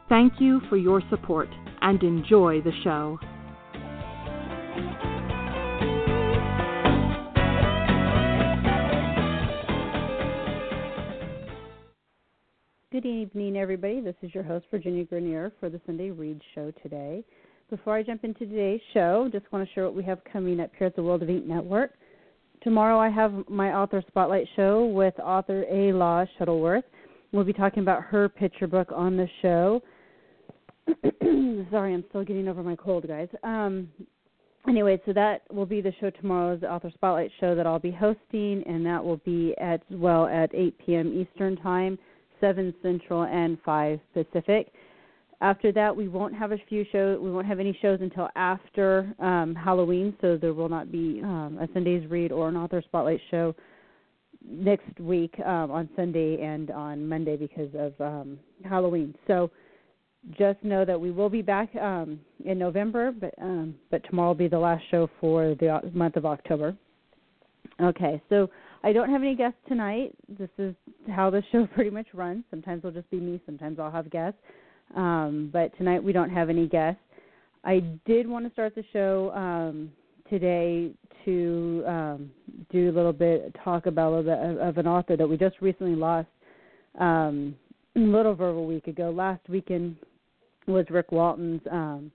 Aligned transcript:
Thank 0.10 0.42
you 0.42 0.62
for 0.70 0.78
your 0.78 1.02
support 1.10 1.50
and 1.82 2.02
enjoy 2.04 2.62
the 2.62 2.72
show. 2.84 3.18
Good 12.92 13.06
evening, 13.06 13.56
everybody. 13.56 14.02
This 14.02 14.16
is 14.22 14.36
your 14.36 14.44
host, 14.44 14.66
Virginia 14.70 15.06
Grenier, 15.06 15.54
for 15.62 15.70
the 15.70 15.80
Sunday 15.86 16.12
Read 16.12 16.42
Show 16.54 16.74
today. 16.84 17.24
Before 17.72 17.96
I 17.96 18.04
jump 18.04 18.26
into 18.26 18.46
today's 18.46 18.82
show, 18.94 19.30
just 19.32 19.50
want 19.50 19.66
to 19.66 19.74
share 19.74 19.86
what 19.86 19.96
we 19.96 20.04
have 20.04 20.20
coming 20.26 20.60
up 20.60 20.72
here 20.78 20.88
at 20.88 20.96
the 20.98 21.02
World 21.02 21.24
of 21.24 21.30
Ink 21.30 21.46
Network. 21.46 21.94
Tomorrow, 22.64 23.00
I 23.00 23.08
have 23.08 23.46
my 23.48 23.74
author 23.74 24.04
spotlight 24.10 24.46
show 24.58 24.88
with 24.88 25.18
author 25.22 25.64
A. 25.72 25.94
Law 25.94 26.26
Shuttleworth. 26.38 26.84
We'll 27.32 27.46
be 27.46 27.54
talking 27.54 27.82
about 27.82 28.04
her 28.04 28.28
picture 28.28 28.68
book 28.68 28.90
on 28.94 29.16
the 29.16 29.26
show. 29.42 29.82
Sorry, 31.72 31.94
I'm 31.94 32.04
still 32.10 32.26
getting 32.26 32.50
over 32.50 32.62
my 32.62 32.76
cold, 32.76 33.08
guys. 33.08 33.30
Um, 33.46 33.88
anyway, 34.68 35.02
so 35.06 35.14
that 35.14 35.44
will 35.50 35.66
be 35.66 35.80
the 35.80 35.94
show 36.02 36.10
tomorrow, 36.10 36.58
the 36.58 36.70
author 36.70 36.92
spotlight 36.94 37.32
show 37.40 37.56
that 37.56 37.66
I'll 37.66 37.80
be 37.80 37.92
hosting, 37.92 38.66
and 38.68 38.86
that 38.86 39.02
will 39.02 39.22
be 39.24 39.56
as 39.62 39.80
well 39.92 40.28
at 40.28 40.54
8 40.54 40.78
p.m. 40.86 41.14
Eastern 41.14 41.56
Time, 41.56 41.98
7 42.42 42.74
Central, 42.82 43.24
and 43.24 43.58
5 43.64 43.98
Pacific. 44.14 44.74
After 45.42 45.72
that, 45.72 45.96
we 45.96 46.08
won't 46.08 46.36
have 46.36 46.52
a 46.52 46.58
few 46.70 46.86
shows. 46.92 47.20
We 47.20 47.32
won't 47.32 47.48
have 47.48 47.60
any 47.60 47.78
shows 47.82 48.00
until 48.00 48.30
after 48.36 49.12
um, 49.20 49.56
Halloween, 49.56 50.16
so 50.22 50.38
there 50.38 50.54
will 50.54 50.70
not 50.70 50.92
be 50.92 51.20
um, 51.24 51.58
a 51.60 51.68
Sunday's 51.74 52.08
read 52.10 52.32
or 52.32 52.48
an 52.48 52.56
author 52.56 52.82
spotlight 52.86 53.20
show 53.32 53.56
next 54.48 55.00
week 55.00 55.34
um, 55.44 55.72
on 55.72 55.90
Sunday 55.96 56.40
and 56.42 56.70
on 56.70 57.08
Monday 57.08 57.38
because 57.38 57.70
of 57.74 58.00
um, 58.00 58.40
Halloween. 58.64 59.16
So 59.26 59.50
just 60.38 60.64
know 60.64 60.86
that 60.86 61.00
we 61.00 61.10
will 61.10 61.30
be 61.30 61.42
back 61.42 61.76
um, 61.76 62.20
in 62.46 62.60
November, 62.60 63.12
but 63.12 63.34
um, 63.42 63.74
but 63.90 64.04
tomorrow 64.04 64.30
will 64.30 64.36
be 64.36 64.48
the 64.48 64.60
last 64.60 64.84
show 64.92 65.10
for 65.20 65.56
the 65.56 65.80
month 65.92 66.18
of 66.18 66.26
October. 66.26 66.78
Okay, 67.82 68.22
so 68.30 68.48
I 68.84 68.94
don't 68.94 69.10
have 69.10 69.22
any 69.22 69.36
guests 69.36 69.58
tonight. 69.68 70.14
This 70.38 70.50
is 70.60 70.76
how 71.10 71.32
the 71.32 71.42
show 71.52 71.68
pretty 71.74 71.90
much 71.90 72.08
runs. 72.14 72.44
Sometimes 72.52 72.80
it'll 72.80 72.92
just 72.92 73.10
be 73.10 73.20
me. 73.20 73.42
Sometimes 73.48 73.80
I'll 73.80 73.92
have 73.92 74.12
guests. 74.12 74.40
Um, 74.96 75.50
but 75.52 75.76
tonight 75.78 76.04
we 76.04 76.12
don't 76.12 76.30
have 76.30 76.50
any 76.50 76.68
guests. 76.68 77.02
I 77.64 77.84
did 78.06 78.28
want 78.28 78.46
to 78.46 78.52
start 78.52 78.76
the 78.76 78.84
show 78.92 79.32
um, 79.36 79.92
today 80.30 80.92
to 81.26 81.84
um, 81.88 82.32
do 82.72 82.90
a 82.90 82.94
little 82.94 83.14
bit 83.14 83.56
talk 83.64 83.86
about 83.86 84.14
of, 84.14 84.28
of 84.28 84.78
an 84.78 84.88
author 84.88 85.16
that 85.16 85.28
we 85.28 85.38
just 85.38 85.56
recently 85.62 85.96
lost 85.96 86.28
um, 87.00 87.56
a 87.96 88.00
little 88.00 88.32
over 88.32 88.50
a 88.50 88.62
week 88.62 88.88
ago. 88.88 89.12
Last 89.12 89.48
weekend 89.48 89.96
was 90.68 90.86
Rick 90.90 91.12
Walton's 91.12 91.62
um, 91.72 92.12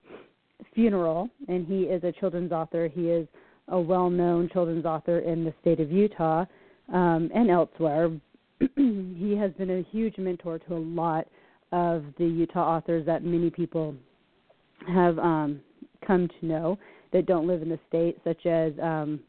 funeral, 0.73 1.29
and 1.47 1.65
he 1.65 1.83
is 1.83 2.03
a 2.03 2.11
children's 2.11 2.51
author. 2.51 2.89
He 2.93 3.09
is 3.09 3.27
a 3.69 3.79
well-known 3.79 4.49
children's 4.51 4.85
author 4.85 5.19
in 5.19 5.43
the 5.43 5.53
state 5.61 5.79
of 5.79 5.91
Utah 5.91 6.45
um, 6.93 7.29
and 7.33 7.49
elsewhere. 7.49 8.09
he 8.75 9.35
has 9.39 9.51
been 9.53 9.69
a 9.69 9.83
huge 9.91 10.17
mentor 10.17 10.59
to 10.59 10.75
a 10.75 10.77
lot 10.77 11.27
of 11.71 12.05
the 12.17 12.25
Utah 12.25 12.77
authors 12.77 13.05
that 13.05 13.23
many 13.23 13.49
people 13.49 13.95
have 14.87 15.17
um, 15.19 15.61
come 16.05 16.29
to 16.39 16.45
know 16.45 16.77
that 17.13 17.25
don't 17.25 17.47
live 17.47 17.61
in 17.61 17.69
the 17.69 17.79
state, 17.87 18.17
such 18.23 18.45
as 18.45 18.73
um, 18.81 19.19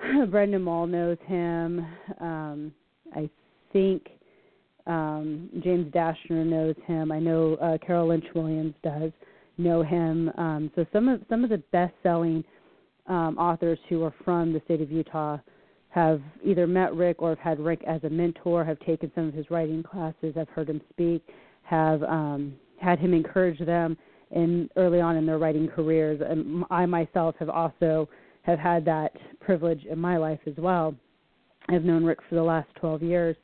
Brandon 0.30 0.62
Mull 0.62 0.86
knows 0.86 1.18
him. 1.26 1.86
Um, 2.20 2.72
I 3.14 3.28
think 3.72 4.08
um, 4.86 5.50
James 5.62 5.92
Dashner 5.92 6.46
knows 6.46 6.74
him. 6.86 7.12
I 7.12 7.18
know 7.18 7.54
uh, 7.56 7.78
Carol 7.84 8.08
Lynch 8.08 8.24
Williams 8.34 8.74
does 8.82 9.12
know 9.58 9.82
him. 9.82 10.30
Um, 10.38 10.70
so 10.74 10.86
some 10.92 11.08
of 11.08 11.20
some 11.28 11.44
of 11.44 11.50
the 11.50 11.62
best-selling 11.72 12.44
um, 13.06 13.36
authors 13.38 13.78
who 13.88 14.02
are 14.04 14.14
from 14.24 14.52
the 14.52 14.60
state 14.64 14.80
of 14.80 14.90
Utah 14.90 15.38
have 15.98 16.20
either 16.44 16.66
met 16.66 16.94
Rick 16.94 17.20
or 17.20 17.30
have 17.30 17.38
had 17.38 17.60
Rick 17.60 17.82
as 17.86 18.02
a 18.04 18.10
mentor, 18.10 18.64
have 18.64 18.78
taken 18.80 19.10
some 19.14 19.28
of 19.28 19.34
his 19.34 19.50
writing 19.50 19.82
classes, 19.82 20.34
have 20.36 20.48
heard 20.48 20.70
him 20.70 20.80
speak, 20.90 21.26
have 21.62 22.02
um, 22.04 22.54
had 22.80 22.98
him 23.00 23.12
encourage 23.12 23.58
them 23.64 23.96
in 24.30 24.68
early 24.76 25.00
on 25.00 25.16
in 25.16 25.26
their 25.26 25.38
writing 25.38 25.66
careers. 25.66 26.20
And 26.24 26.64
I 26.70 26.86
myself 26.86 27.34
have 27.40 27.48
also 27.48 28.08
have 28.42 28.58
had 28.58 28.84
that 28.84 29.12
privilege 29.40 29.84
in 29.90 29.98
my 29.98 30.16
life 30.16 30.38
as 30.46 30.54
well. 30.56 30.94
I've 31.68 31.84
known 31.84 32.04
Rick 32.04 32.20
for 32.28 32.36
the 32.36 32.42
last 32.42 32.68
12 32.76 33.02
years. 33.02 33.36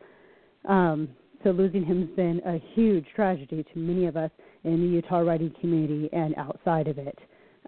Um, 0.67 1.09
so 1.43 1.51
losing 1.51 1.85
him 1.85 2.07
has 2.07 2.17
been 2.17 2.41
a 2.47 2.63
huge 2.75 3.05
tragedy 3.17 3.65
to 3.65 3.79
many 3.79 4.07
of 4.07 4.17
us 4.17 4.31
in 4.63 4.81
the 4.81 4.87
Utah 4.87 5.19
writing 5.19 5.53
community 5.61 6.09
and 6.13 6.35
outside 6.37 6.87
of 6.87 6.99
it. 6.99 7.19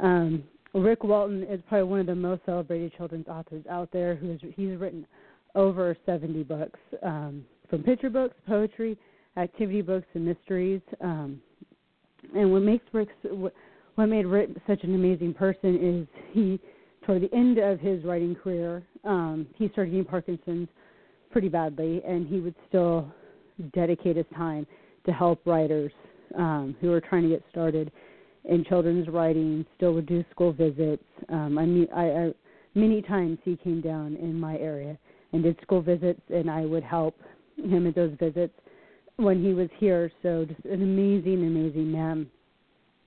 Um, 0.00 0.44
Rick 0.76 1.04
Walton 1.04 1.42
is 1.44 1.60
probably 1.68 1.88
one 1.88 2.00
of 2.00 2.06
the 2.06 2.14
most 2.14 2.42
celebrated 2.44 2.92
children's 2.96 3.28
authors 3.28 3.64
out 3.70 3.88
there. 3.92 4.14
Who's 4.14 4.40
he's 4.56 4.76
written 4.76 5.06
over 5.54 5.96
70 6.04 6.42
books, 6.42 6.78
um, 7.02 7.44
from 7.70 7.82
picture 7.82 8.10
books, 8.10 8.34
poetry, 8.46 8.98
activity 9.36 9.80
books, 9.80 10.06
and 10.14 10.24
mysteries. 10.24 10.82
Um, 11.00 11.40
and 12.34 12.52
what 12.52 12.62
makes 12.62 12.84
Rick 12.92 13.08
what 13.22 14.06
made 14.06 14.26
Rick 14.26 14.50
such 14.66 14.82
an 14.84 14.94
amazing 14.94 15.32
person 15.32 15.78
is 15.80 16.22
he, 16.32 16.60
toward 17.04 17.22
the 17.22 17.34
end 17.34 17.56
of 17.58 17.80
his 17.80 18.04
writing 18.04 18.34
career, 18.34 18.82
um, 19.04 19.46
he 19.56 19.68
started 19.70 19.92
getting 19.92 20.04
Parkinson's 20.04 20.68
pretty 21.30 21.48
badly, 21.48 22.02
and 22.06 22.26
he 22.26 22.40
would 22.40 22.54
still 22.68 23.10
dedicate 23.72 24.16
his 24.16 24.26
time 24.34 24.66
to 25.06 25.12
help 25.12 25.40
writers 25.46 25.92
um, 26.36 26.76
who 26.80 26.88
were 26.88 27.00
trying 27.00 27.22
to 27.22 27.28
get 27.30 27.42
started 27.50 27.90
in 28.48 28.64
children's 28.64 29.08
writing, 29.08 29.64
still 29.76 29.92
would 29.94 30.06
do 30.06 30.24
school 30.30 30.52
visits. 30.52 31.04
Um, 31.28 31.58
I 31.58 31.66
mean, 31.66 31.88
I, 31.94 32.04
I 32.04 32.32
many 32.74 33.02
times 33.02 33.38
he 33.44 33.56
came 33.56 33.80
down 33.80 34.16
in 34.16 34.38
my 34.38 34.56
area 34.58 34.96
and 35.32 35.42
did 35.42 35.58
school 35.62 35.82
visits, 35.82 36.20
and 36.32 36.50
I 36.50 36.64
would 36.64 36.84
help 36.84 37.16
him 37.56 37.86
at 37.86 37.94
those 37.94 38.12
visits 38.18 38.54
when 39.16 39.42
he 39.42 39.52
was 39.52 39.68
here. 39.78 40.10
So 40.22 40.44
just 40.44 40.64
an 40.64 40.82
amazing, 40.82 41.44
amazing 41.46 41.90
man. 41.90 42.26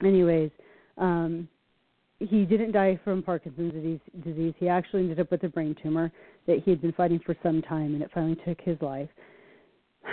Anyways, 0.04 0.52
um, 0.98 1.48
he 2.20 2.44
didn't 2.46 2.72
die 2.72 3.00
from 3.04 3.24
Parkinson's 3.24 3.74
disease, 3.74 4.00
disease. 4.24 4.54
He 4.58 4.68
actually 4.68 5.04
ended 5.04 5.20
up 5.20 5.32
with 5.32 5.44
a 5.44 5.50
brain 5.50 5.76
tumor 5.82 6.12
that 6.48 6.60
he 6.64 6.72
had 6.72 6.82
been 6.82 6.94
fighting 6.94 7.20
for 7.26 7.36
some 7.42 7.62
time, 7.62 7.94
and 7.94 8.04
it 8.04 8.12
finally 8.14 8.38
took 8.46 8.60
his 8.62 8.78
life. 8.82 9.10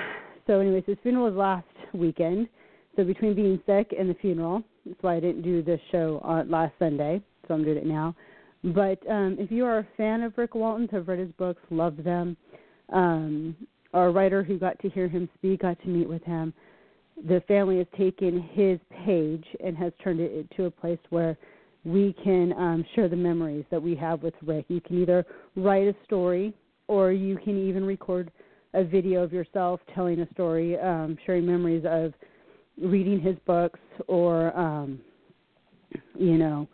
So, 0.47 0.61
anyways, 0.61 0.85
his 0.87 0.97
funeral 1.03 1.25
was 1.25 1.35
last 1.35 1.67
weekend. 1.93 2.49
So 2.95 3.03
between 3.03 3.35
being 3.35 3.61
sick 3.67 3.93
and 3.99 4.09
the 4.09 4.15
funeral, 4.15 4.63
that's 4.87 5.03
why 5.03 5.17
I 5.17 5.21
didn't 5.21 5.43
do 5.43 5.63
this 5.63 5.81
show 5.91 6.21
on 6.23 6.51
last 6.51 6.73
Sunday, 6.79 7.21
so 7.47 7.55
I'm 7.55 7.65
doing 7.65 7.79
it 7.79 7.87
now. 7.87 8.15
But 8.65 8.99
um, 9.11 9.37
if 9.39 9.51
you 9.51 9.65
are 9.65 9.79
a 9.79 9.87
fan 9.97 10.23
of 10.23 10.37
Rick 10.37 10.55
Walton's, 10.55 10.91
have 10.93 11.09
read 11.09 11.19
his 11.19 11.33
books, 11.33 11.61
loved 11.71 12.03
them, 12.05 12.37
um, 12.93 13.57
or 13.93 14.07
a 14.07 14.11
writer 14.11 14.43
who 14.43 14.59
got 14.59 14.79
to 14.81 14.89
hear 14.89 15.09
him 15.09 15.29
speak, 15.35 15.63
got 15.63 15.81
to 15.83 15.89
meet 15.89 16.09
with 16.09 16.23
him, 16.25 16.53
the 17.29 17.43
family 17.49 17.79
has 17.79 17.87
taken 17.97 18.43
his 18.53 18.79
page 19.05 19.45
and 19.65 19.77
has 19.77 19.93
turned 20.03 20.21
it 20.21 20.33
into 20.33 20.67
a 20.67 20.71
place 20.71 20.99
where 21.11 21.37
we 21.85 22.15
can 22.25 22.53
um, 22.55 22.85
share 22.95 23.09
the 23.09 23.17
memories 23.17 23.65
that 23.71 23.83
we 23.83 23.95
have 23.95 24.23
with 24.23 24.35
Rick. 24.43 24.67
You 24.69 24.81
can 24.81 25.01
either 25.01 25.25
write 25.55 25.87
a 25.87 25.95
story 26.05 26.53
or 26.89 27.13
you 27.13 27.37
can 27.39 27.57
even 27.69 27.85
record 27.85 28.31
a 28.75 28.85
video 28.85 29.23
of 29.23 29.33
yourself 29.33 29.81
telling 29.95 30.21
a 30.21 30.29
story, 30.33 30.79
um, 30.79 31.17
sharing 31.25 31.47
memories 31.47 31.85
of 31.87 32.13
reading 32.81 33.21
his 33.21 33.37
books, 33.47 33.81
or 34.07 34.57
um, 34.59 35.01
you 36.15 36.39
know 36.39 36.69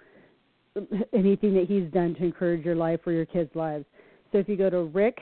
anything 1.12 1.54
that 1.54 1.66
he's 1.69 1.90
done 1.93 2.14
to 2.14 2.25
encourage 2.25 2.64
your 2.64 2.76
life 2.76 3.00
or 3.06 3.12
your 3.12 3.26
kids' 3.26 3.50
lives. 3.54 3.84
So 4.31 4.38
if 4.38 4.49
you 4.49 4.56
go 4.56 4.70
to 4.70 4.84
Rick, 4.84 5.19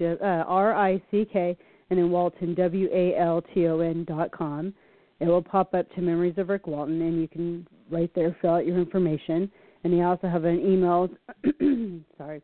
uh, 0.00 0.14
R 0.20 0.74
I 0.74 1.00
C 1.10 1.26
K, 1.32 1.56
and 1.90 1.98
then 1.98 2.10
Walton, 2.10 2.54
W 2.54 2.88
A 2.92 3.16
L 3.16 3.42
T 3.54 3.66
O 3.66 3.80
N 3.80 4.04
dot 4.04 4.30
com, 4.32 4.74
it 5.20 5.26
will 5.26 5.42
pop 5.42 5.74
up 5.74 5.92
to 5.94 6.00
Memories 6.00 6.34
of 6.38 6.48
Rick 6.48 6.66
Walton, 6.66 7.00
and 7.02 7.20
you 7.20 7.28
can 7.28 7.66
right 7.90 8.10
there 8.14 8.36
fill 8.40 8.54
out 8.54 8.66
your 8.66 8.78
information. 8.78 9.50
And 9.82 9.92
they 9.92 10.02
also 10.02 10.28
have 10.28 10.44
an 10.44 10.60
email, 10.60 11.08
sorry, 12.18 12.42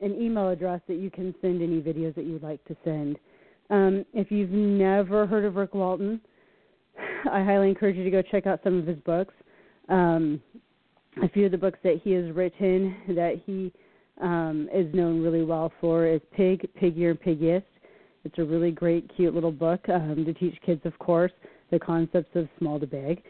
an 0.00 0.14
email 0.20 0.48
address 0.48 0.80
that 0.88 0.96
you 0.96 1.10
can 1.10 1.34
send 1.40 1.60
any 1.62 1.80
videos 1.80 2.14
that 2.14 2.24
you'd 2.24 2.42
like 2.42 2.64
to 2.64 2.76
send. 2.82 3.18
Um, 3.70 4.06
if 4.14 4.30
you've 4.30 4.50
never 4.50 5.26
heard 5.26 5.44
of 5.44 5.56
Rick 5.56 5.74
Walton, 5.74 6.20
I 7.32 7.42
highly 7.42 7.68
encourage 7.68 7.96
you 7.96 8.04
to 8.04 8.10
go 8.10 8.22
check 8.22 8.46
out 8.46 8.60
some 8.64 8.78
of 8.78 8.86
his 8.86 8.98
books. 9.00 9.34
Um, 9.88 10.40
a 11.22 11.28
few 11.28 11.46
of 11.46 11.52
the 11.52 11.58
books 11.58 11.78
that 11.82 12.00
he 12.02 12.12
has 12.12 12.30
written 12.32 12.96
that 13.08 13.40
he 13.44 13.72
um, 14.20 14.68
is 14.72 14.92
known 14.94 15.22
really 15.22 15.42
well 15.42 15.72
for 15.80 16.06
is 16.06 16.20
Pig, 16.32 16.68
Piggier, 16.80 17.14
Piggiest. 17.14 17.64
It's 18.24 18.38
a 18.38 18.44
really 18.44 18.70
great, 18.70 19.10
cute 19.16 19.34
little 19.34 19.52
book 19.52 19.80
um, 19.88 20.24
to 20.24 20.34
teach 20.34 20.54
kids, 20.64 20.82
of 20.84 20.98
course, 20.98 21.32
the 21.70 21.78
concepts 21.78 22.34
of 22.34 22.48
small 22.58 22.78
to 22.80 22.86
big. 22.86 23.22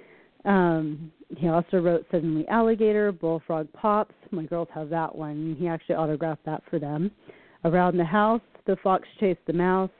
Um, 0.45 1.13
he 1.37 1.49
also 1.49 1.79
wrote 1.79 2.07
Suddenly 2.11 2.47
Alligator, 2.49 3.13
Bullfrog 3.13 3.73
Pops. 3.73 4.15
My 4.31 4.45
girls 4.45 4.69
have 4.75 4.89
that 4.91 5.15
one. 5.15 5.57
He 5.59 5.69
actually 5.69 5.97
autographed 5.97 6.45
that 6.47 6.63
for 6.71 6.79
them. 6.79 7.11
Around 7.65 7.97
the 7.97 8.05
House, 8.05 8.41
The 8.67 8.77
Fox 8.83 9.07
Chased 9.21 9.41
the 9.47 9.53
Mouse. 9.53 9.91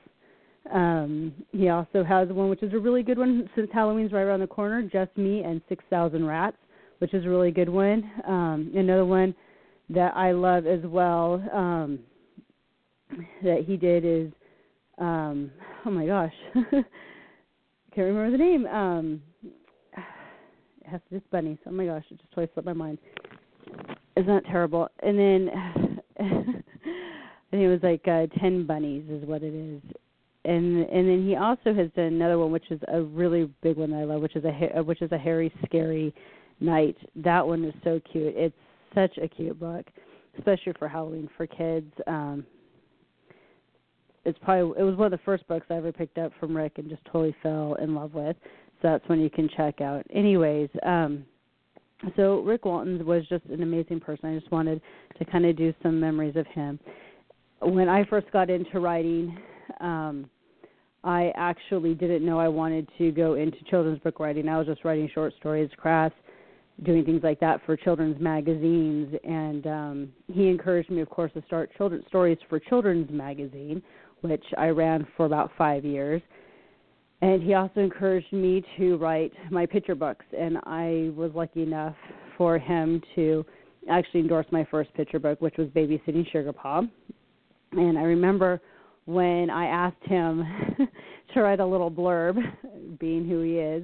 Um, 0.73 1.33
he 1.51 1.69
also 1.69 2.03
has 2.03 2.27
one 2.29 2.49
which 2.49 2.61
is 2.61 2.73
a 2.73 2.79
really 2.79 3.01
good 3.03 3.17
one 3.17 3.49
since 3.55 3.69
Halloween's 3.73 4.11
right 4.11 4.21
around 4.21 4.41
the 4.41 4.47
corner, 4.47 4.83
Just 4.83 5.15
Me 5.17 5.43
and 5.43 5.61
6,000 5.67 6.25
Rats, 6.25 6.57
which 6.99 7.13
is 7.13 7.25
a 7.25 7.29
really 7.29 7.51
good 7.51 7.69
one. 7.69 8.09
Um, 8.27 8.71
another 8.75 9.05
one 9.05 9.33
that 9.89 10.15
I 10.15 10.31
love 10.31 10.67
as 10.67 10.81
well 10.83 11.43
um, 11.53 11.99
that 13.43 13.63
he 13.65 13.77
did 13.77 14.05
is, 14.05 14.31
um, 14.99 15.49
oh 15.85 15.89
my 15.89 16.05
gosh, 16.05 16.33
can't 16.53 16.85
remember 17.97 18.31
the 18.31 18.37
name. 18.37 18.67
Um, 18.67 19.21
it 19.93 20.87
has 20.87 21.01
to 21.01 21.09
do 21.09 21.15
with 21.15 21.31
bunnies. 21.31 21.57
Oh 21.65 21.71
my 21.71 21.85
gosh, 21.85 22.03
it 22.11 22.19
just 22.19 22.31
totally 22.31 22.49
slipped 22.53 22.65
my 22.67 22.73
mind. 22.73 22.99
Isn't 24.15 24.27
that 24.27 24.45
terrible? 24.45 24.89
And 25.01 25.17
then 25.17 25.49
I 26.19 27.51
think 27.51 27.63
it 27.63 27.67
was 27.67 27.79
like 27.81 28.07
uh, 28.07 28.27
ten 28.39 28.67
bunnies 28.67 29.05
is 29.09 29.27
what 29.27 29.41
it 29.41 29.53
is. 29.53 29.81
And 30.49 30.89
and 30.89 31.07
then 31.07 31.27
he 31.27 31.35
also 31.35 31.75
has 31.75 31.91
done 31.95 32.05
another 32.05 32.39
one, 32.39 32.51
which 32.51 32.71
is 32.71 32.79
a 32.87 33.01
really 33.01 33.51
big 33.61 33.77
one 33.77 33.91
that 33.91 33.97
I 33.97 34.03
love, 34.03 34.21
which 34.21 34.35
is 34.35 34.43
a 34.45 34.81
which 34.81 35.03
is 35.03 35.11
a 35.11 35.17
hairy, 35.17 35.53
scary 35.63 36.11
night. 36.59 36.97
That 37.17 37.45
one 37.45 37.63
is 37.63 37.73
so 37.83 38.01
cute. 38.11 38.33
It's 38.35 38.55
such 38.95 39.15
a 39.19 39.27
cute 39.27 39.59
book, 39.59 39.85
especially 40.39 40.73
for 40.79 40.87
Halloween 40.87 41.29
for 41.37 41.45
kids. 41.45 41.93
Um, 42.07 42.47
it's 44.25 44.39
probably 44.41 44.81
it 44.81 44.83
was 44.83 44.95
one 44.95 45.05
of 45.05 45.19
the 45.19 45.23
first 45.23 45.47
books 45.47 45.67
I 45.69 45.75
ever 45.75 45.91
picked 45.91 46.17
up 46.17 46.31
from 46.39 46.57
Rick 46.57 46.79
and 46.79 46.89
just 46.89 47.05
totally 47.05 47.35
fell 47.43 47.75
in 47.75 47.93
love 47.93 48.15
with. 48.15 48.35
So 48.81 48.87
that's 48.87 49.07
one 49.07 49.21
you 49.21 49.29
can 49.29 49.49
check 49.55 49.81
out. 49.81 50.03
Anyways, 50.11 50.69
um, 50.83 51.25
so 52.15 52.39
Rick 52.39 52.65
Walton 52.65 53.05
was 53.05 53.23
just 53.27 53.45
an 53.45 53.61
amazing 53.61 53.99
person. 53.99 54.33
I 54.33 54.39
just 54.39 54.51
wanted 54.51 54.81
to 55.19 55.25
kind 55.25 55.45
of 55.45 55.55
do 55.55 55.75
some 55.83 55.99
memories 55.99 56.35
of 56.35 56.47
him. 56.47 56.79
When 57.61 57.87
I 57.87 58.03
first 58.05 58.31
got 58.31 58.49
into 58.49 58.79
writing, 58.79 59.37
um, 59.79 60.27
I 61.03 61.31
actually 61.35 61.93
didn't 61.93 62.25
know 62.25 62.39
I 62.39 62.47
wanted 62.47 62.87
to 62.97 63.11
go 63.11 63.35
into 63.35 63.57
children's 63.69 63.99
book 63.99 64.19
writing. 64.19 64.49
I 64.49 64.57
was 64.57 64.67
just 64.67 64.83
writing 64.83 65.09
short 65.13 65.33
stories, 65.39 65.69
crafts, 65.77 66.17
doing 66.83 67.05
things 67.05 67.21
like 67.23 67.39
that 67.39 67.61
for 67.65 67.77
children's 67.77 68.19
magazines. 68.19 69.15
And 69.23 69.67
um, 69.67 70.09
he 70.27 70.49
encouraged 70.49 70.89
me, 70.89 71.01
of 71.01 71.09
course, 71.09 71.31
to 71.33 71.43
start 71.47 71.71
children's 71.77 72.05
stories 72.07 72.37
for 72.49 72.59
children's 72.59 73.09
magazine, 73.09 73.81
which 74.21 74.43
I 74.57 74.67
ran 74.67 75.07
for 75.15 75.25
about 75.25 75.51
five 75.57 75.85
years 75.85 76.21
and 77.21 77.43
he 77.43 77.53
also 77.53 77.81
encouraged 77.81 78.31
me 78.31 78.63
to 78.77 78.97
write 78.97 79.33
my 79.51 79.65
picture 79.65 79.95
books 79.95 80.25
and 80.37 80.57
i 80.65 81.11
was 81.15 81.31
lucky 81.33 81.63
enough 81.63 81.95
for 82.37 82.57
him 82.57 83.01
to 83.15 83.45
actually 83.89 84.21
endorse 84.21 84.45
my 84.51 84.65
first 84.69 84.93
picture 84.93 85.19
book 85.19 85.41
which 85.41 85.55
was 85.57 85.67
babysitting 85.69 86.29
sugar 86.31 86.53
paw 86.53 86.81
and 87.73 87.97
i 87.97 88.03
remember 88.03 88.61
when 89.05 89.49
i 89.49 89.65
asked 89.65 90.03
him 90.03 90.43
to 91.33 91.41
write 91.41 91.59
a 91.59 91.65
little 91.65 91.91
blurb 91.91 92.37
being 92.99 93.27
who 93.27 93.41
he 93.41 93.57
is 93.57 93.83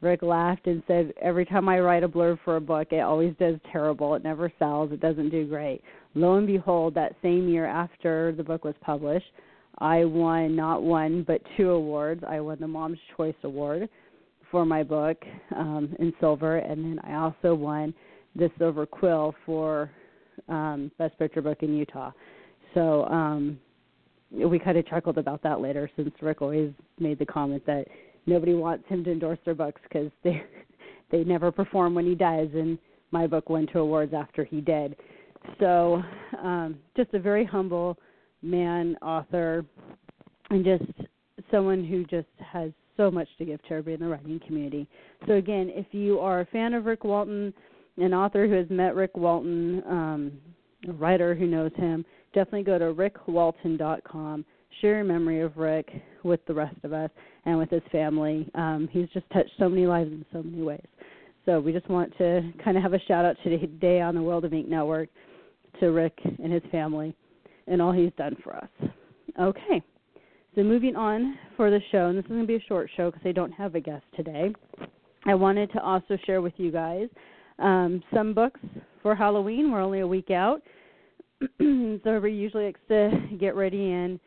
rick 0.00 0.22
laughed 0.22 0.66
and 0.66 0.82
said 0.86 1.12
every 1.20 1.44
time 1.44 1.68
i 1.68 1.78
write 1.78 2.02
a 2.02 2.08
blurb 2.08 2.38
for 2.44 2.56
a 2.56 2.60
book 2.60 2.88
it 2.90 3.00
always 3.00 3.34
does 3.38 3.56
terrible 3.72 4.14
it 4.14 4.24
never 4.24 4.52
sells 4.58 4.92
it 4.92 5.00
doesn't 5.00 5.30
do 5.30 5.46
great 5.46 5.80
lo 6.14 6.36
and 6.36 6.46
behold 6.46 6.94
that 6.94 7.14
same 7.22 7.48
year 7.48 7.66
after 7.66 8.32
the 8.36 8.42
book 8.42 8.64
was 8.64 8.74
published 8.80 9.26
I 9.78 10.04
won 10.04 10.54
not 10.54 10.82
one 10.82 11.24
but 11.26 11.40
two 11.56 11.70
awards. 11.70 12.22
I 12.26 12.40
won 12.40 12.58
the 12.60 12.68
Mom's 12.68 12.98
Choice 13.16 13.34
Award 13.42 13.88
for 14.50 14.64
my 14.64 14.82
book 14.82 15.16
um, 15.56 15.94
in 15.98 16.12
silver, 16.20 16.58
and 16.58 16.84
then 16.84 17.00
I 17.02 17.14
also 17.14 17.54
won 17.54 17.92
the 18.36 18.50
Silver 18.58 18.86
Quill 18.86 19.34
for 19.44 19.90
um, 20.48 20.90
Best 20.98 21.18
Picture 21.18 21.42
Book 21.42 21.62
in 21.62 21.74
Utah. 21.74 22.12
So 22.72 23.04
um, 23.06 23.58
we 24.34 24.58
kind 24.58 24.76
of 24.76 24.86
chuckled 24.86 25.18
about 25.18 25.42
that 25.42 25.60
later, 25.60 25.90
since 25.96 26.10
Rick 26.20 26.42
always 26.42 26.72
made 26.98 27.18
the 27.18 27.26
comment 27.26 27.64
that 27.66 27.86
nobody 28.26 28.54
wants 28.54 28.84
him 28.88 29.04
to 29.04 29.12
endorse 29.12 29.38
their 29.44 29.54
books 29.54 29.80
because 29.84 30.10
they 30.24 30.42
they 31.10 31.22
never 31.24 31.52
perform 31.52 31.94
when 31.94 32.06
he 32.06 32.14
does, 32.14 32.48
and 32.54 32.78
my 33.10 33.26
book 33.26 33.48
went 33.48 33.70
to 33.72 33.78
awards 33.78 34.12
after 34.14 34.44
he 34.44 34.60
did. 34.60 34.96
So 35.60 36.02
um, 36.42 36.76
just 36.96 37.12
a 37.14 37.18
very 37.18 37.44
humble 37.44 37.96
man, 38.42 38.96
author, 39.02 39.64
and 40.50 40.64
just 40.64 40.90
someone 41.50 41.84
who 41.84 42.04
just 42.04 42.28
has 42.38 42.70
so 42.96 43.10
much 43.10 43.28
to 43.38 43.44
give 43.44 43.62
to 43.62 43.74
everybody 43.74 43.94
in 43.94 44.00
the 44.00 44.08
writing 44.08 44.40
community. 44.46 44.88
So 45.26 45.34
again, 45.34 45.70
if 45.74 45.86
you 45.92 46.18
are 46.20 46.40
a 46.40 46.46
fan 46.46 46.74
of 46.74 46.86
Rick 46.86 47.04
Walton, 47.04 47.52
an 47.96 48.14
author 48.14 48.46
who 48.46 48.54
has 48.54 48.66
met 48.70 48.94
Rick 48.94 49.16
Walton, 49.16 49.82
um, 49.88 50.32
a 50.88 50.92
writer 50.92 51.34
who 51.34 51.46
knows 51.46 51.72
him, 51.76 52.04
definitely 52.34 52.64
go 52.64 52.78
to 52.78 52.92
rickwalton.com. 52.92 54.44
Share 54.80 54.96
your 54.96 55.04
memory 55.04 55.40
of 55.40 55.56
Rick 55.56 55.90
with 56.24 56.44
the 56.46 56.54
rest 56.54 56.76
of 56.82 56.92
us 56.92 57.10
and 57.44 57.56
with 57.58 57.70
his 57.70 57.82
family. 57.92 58.50
Um, 58.54 58.88
he's 58.90 59.08
just 59.14 59.28
touched 59.32 59.52
so 59.58 59.68
many 59.68 59.86
lives 59.86 60.10
in 60.10 60.24
so 60.32 60.42
many 60.42 60.62
ways. 60.62 60.84
So 61.46 61.60
we 61.60 61.72
just 61.72 61.88
want 61.88 62.16
to 62.18 62.42
kind 62.62 62.76
of 62.76 62.82
have 62.82 62.94
a 62.94 63.00
shout 63.06 63.24
out 63.24 63.36
today 63.44 64.00
on 64.00 64.14
the 64.14 64.22
World 64.22 64.44
of 64.44 64.52
Ink 64.52 64.68
Network 64.68 65.08
to 65.80 65.86
Rick 65.88 66.18
and 66.42 66.52
his 66.52 66.62
family 66.70 67.14
and 67.66 67.80
all 67.80 67.92
he's 67.92 68.12
done 68.16 68.36
for 68.42 68.56
us. 68.56 68.68
Okay, 69.40 69.82
so 70.54 70.62
moving 70.62 70.96
on 70.96 71.36
for 71.56 71.70
the 71.70 71.80
show, 71.90 72.06
and 72.06 72.16
this 72.16 72.24
is 72.24 72.28
going 72.28 72.40
to 72.40 72.46
be 72.46 72.56
a 72.56 72.68
short 72.68 72.88
show 72.96 73.10
because 73.10 73.26
I 73.26 73.32
don't 73.32 73.52
have 73.52 73.74
a 73.74 73.80
guest 73.80 74.04
today. 74.16 74.52
I 75.26 75.34
wanted 75.34 75.72
to 75.72 75.82
also 75.82 76.16
share 76.26 76.40
with 76.40 76.52
you 76.56 76.70
guys 76.70 77.08
um, 77.58 78.02
some 78.12 78.34
books 78.34 78.60
for 79.02 79.14
Halloween. 79.14 79.70
We're 79.72 79.80
only 79.80 80.00
a 80.00 80.06
week 80.06 80.30
out, 80.30 80.62
so 82.04 82.10
everybody 82.10 82.34
usually 82.34 82.66
likes 82.66 82.80
to 82.88 83.10
get 83.38 83.54
ready 83.54 83.92
and 83.92 84.20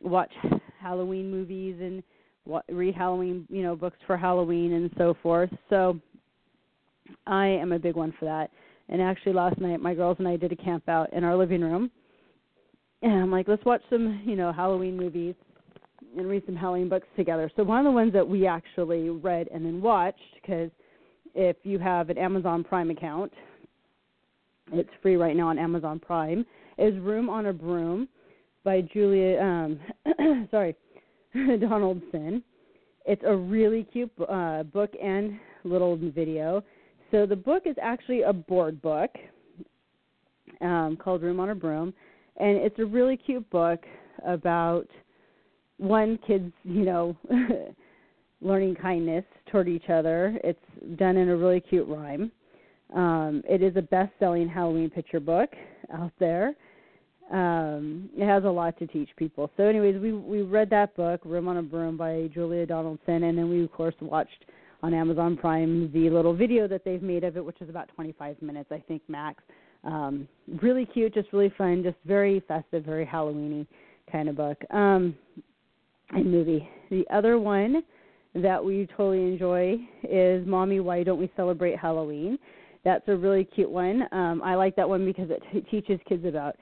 watch 0.00 0.32
Halloween 0.80 1.30
movies 1.30 1.76
and 1.80 2.02
read 2.70 2.94
Halloween, 2.94 3.46
you 3.50 3.62
know, 3.62 3.74
books 3.74 3.98
for 4.06 4.16
Halloween 4.16 4.74
and 4.74 4.90
so 4.98 5.16
forth. 5.22 5.50
So 5.70 5.98
I 7.26 7.46
am 7.46 7.72
a 7.72 7.78
big 7.78 7.96
one 7.96 8.12
for 8.18 8.24
that. 8.26 8.50
And 8.88 9.00
actually, 9.00 9.32
last 9.32 9.58
night 9.60 9.80
my 9.80 9.94
girls 9.94 10.16
and 10.18 10.28
I 10.28 10.36
did 10.36 10.52
a 10.52 10.56
camp 10.56 10.88
out 10.88 11.12
in 11.12 11.24
our 11.24 11.36
living 11.36 11.62
room 11.62 11.90
and 13.02 13.12
I'm 13.12 13.30
like, 13.30 13.48
let's 13.48 13.64
watch 13.64 13.82
some, 13.90 14.22
you 14.24 14.36
know, 14.36 14.52
Halloween 14.52 14.96
movies 14.96 15.34
and 16.16 16.26
read 16.26 16.42
some 16.46 16.56
Halloween 16.56 16.88
books 16.88 17.08
together. 17.16 17.50
So 17.56 17.62
one 17.62 17.78
of 17.78 17.84
the 17.84 17.90
ones 17.90 18.12
that 18.12 18.26
we 18.26 18.46
actually 18.46 19.10
read 19.10 19.48
and 19.52 19.64
then 19.64 19.82
watched, 19.82 20.20
because 20.40 20.70
if 21.34 21.56
you 21.64 21.78
have 21.78 22.08
an 22.08 22.18
Amazon 22.18 22.64
Prime 22.64 22.90
account, 22.90 23.32
it's 24.72 24.90
free 25.02 25.16
right 25.16 25.36
now 25.36 25.48
on 25.48 25.58
Amazon 25.58 25.98
Prime, 25.98 26.44
is 26.78 26.98
Room 27.00 27.28
on 27.28 27.46
a 27.46 27.52
Broom 27.52 28.08
by 28.64 28.80
Julia, 28.80 29.40
um, 29.40 30.48
sorry, 30.50 30.74
Donaldson. 31.34 32.42
It's 33.06 33.22
a 33.26 33.36
really 33.36 33.84
cute 33.92 34.10
uh, 34.28 34.62
book 34.62 34.90
and 35.02 35.38
little 35.64 35.96
video. 35.96 36.64
So 37.10 37.26
the 37.26 37.36
book 37.36 37.64
is 37.66 37.76
actually 37.80 38.22
a 38.22 38.32
board 38.32 38.80
book 38.80 39.10
um, 40.60 40.96
called 40.96 41.22
Room 41.22 41.38
on 41.38 41.50
a 41.50 41.54
Broom 41.54 41.92
and 42.36 42.56
it's 42.56 42.78
a 42.78 42.84
really 42.84 43.16
cute 43.16 43.48
book 43.50 43.84
about 44.26 44.88
one 45.78 46.18
kids, 46.26 46.52
you 46.64 46.84
know, 46.84 47.16
learning 48.40 48.76
kindness 48.76 49.24
toward 49.50 49.68
each 49.68 49.88
other. 49.88 50.38
It's 50.42 50.58
done 50.96 51.16
in 51.16 51.28
a 51.28 51.36
really 51.36 51.60
cute 51.60 51.86
rhyme. 51.88 52.30
Um, 52.94 53.42
it 53.48 53.62
is 53.62 53.76
a 53.76 53.82
best-selling 53.82 54.48
Halloween 54.48 54.88
picture 54.90 55.20
book 55.20 55.50
out 55.92 56.12
there. 56.18 56.54
um, 57.32 58.10
it 58.16 58.26
has 58.26 58.44
a 58.44 58.48
lot 58.48 58.78
to 58.78 58.86
teach 58.86 59.08
people. 59.16 59.50
So, 59.56 59.64
anyways, 59.64 60.00
we 60.00 60.12
we 60.12 60.42
read 60.42 60.70
that 60.70 60.94
book, 60.94 61.20
Room 61.24 61.48
on 61.48 61.56
a 61.56 61.62
Broom 61.62 61.96
by 61.96 62.28
Julia 62.32 62.66
Donaldson, 62.66 63.24
and 63.24 63.36
then 63.36 63.48
we 63.48 63.64
of 63.64 63.72
course 63.72 63.94
watched 64.00 64.44
on 64.82 64.92
Amazon 64.92 65.36
Prime 65.36 65.90
the 65.92 66.10
little 66.10 66.34
video 66.34 66.68
that 66.68 66.84
they've 66.84 67.02
made 67.02 67.24
of 67.24 67.36
it, 67.36 67.44
which 67.44 67.60
is 67.62 67.70
about 67.70 67.88
25 67.94 68.40
minutes, 68.42 68.70
I 68.70 68.82
think, 68.86 69.02
max. 69.08 69.42
Um, 69.82 70.28
really 70.62 70.86
cute, 70.86 71.14
just 71.14 71.32
really 71.32 71.52
fun, 71.56 71.82
just 71.82 71.96
very 72.04 72.40
festive, 72.46 72.84
very 72.84 73.06
Halloweeny 73.06 73.66
kind 74.12 74.28
of 74.28 74.36
book 74.36 74.58
um, 74.70 75.14
and 76.10 76.30
movie. 76.30 76.68
The 76.90 77.04
other 77.10 77.38
one 77.38 77.82
that 78.34 78.62
we 78.62 78.86
totally 78.96 79.22
enjoy 79.22 79.76
is 80.02 80.46
Mommy, 80.46 80.80
Why 80.80 81.02
Don't 81.02 81.18
We 81.18 81.30
Celebrate 81.36 81.78
Halloween? 81.78 82.38
That's 82.84 83.06
a 83.08 83.16
really 83.16 83.44
cute 83.44 83.70
one. 83.70 84.02
Um, 84.12 84.42
I 84.44 84.54
like 84.54 84.76
that 84.76 84.88
one 84.88 85.04
because 85.04 85.30
it 85.30 85.42
t- 85.52 85.60
teaches 85.62 85.98
kids 86.06 86.24
about 86.26 86.56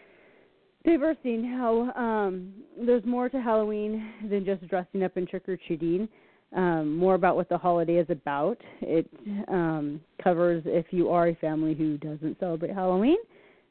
diversity 0.84 1.34
and 1.34 1.46
how 1.46 1.92
um, 1.96 2.52
there's 2.80 3.04
more 3.04 3.28
to 3.28 3.40
Halloween 3.40 4.12
than 4.28 4.44
just 4.44 4.66
dressing 4.68 5.02
up 5.02 5.16
and 5.16 5.28
trick 5.28 5.48
or 5.48 5.56
treating. 5.56 6.08
Um, 6.54 6.96
more 6.98 7.14
about 7.14 7.36
what 7.36 7.48
the 7.48 7.56
holiday 7.56 7.96
is 7.96 8.06
about. 8.10 8.58
It 8.82 9.08
um, 9.48 10.00
covers 10.22 10.62
if 10.66 10.86
you 10.90 11.08
are 11.08 11.28
a 11.28 11.34
family 11.36 11.72
who 11.74 11.96
doesn't 11.96 12.38
celebrate 12.38 12.74
Halloween, 12.74 13.16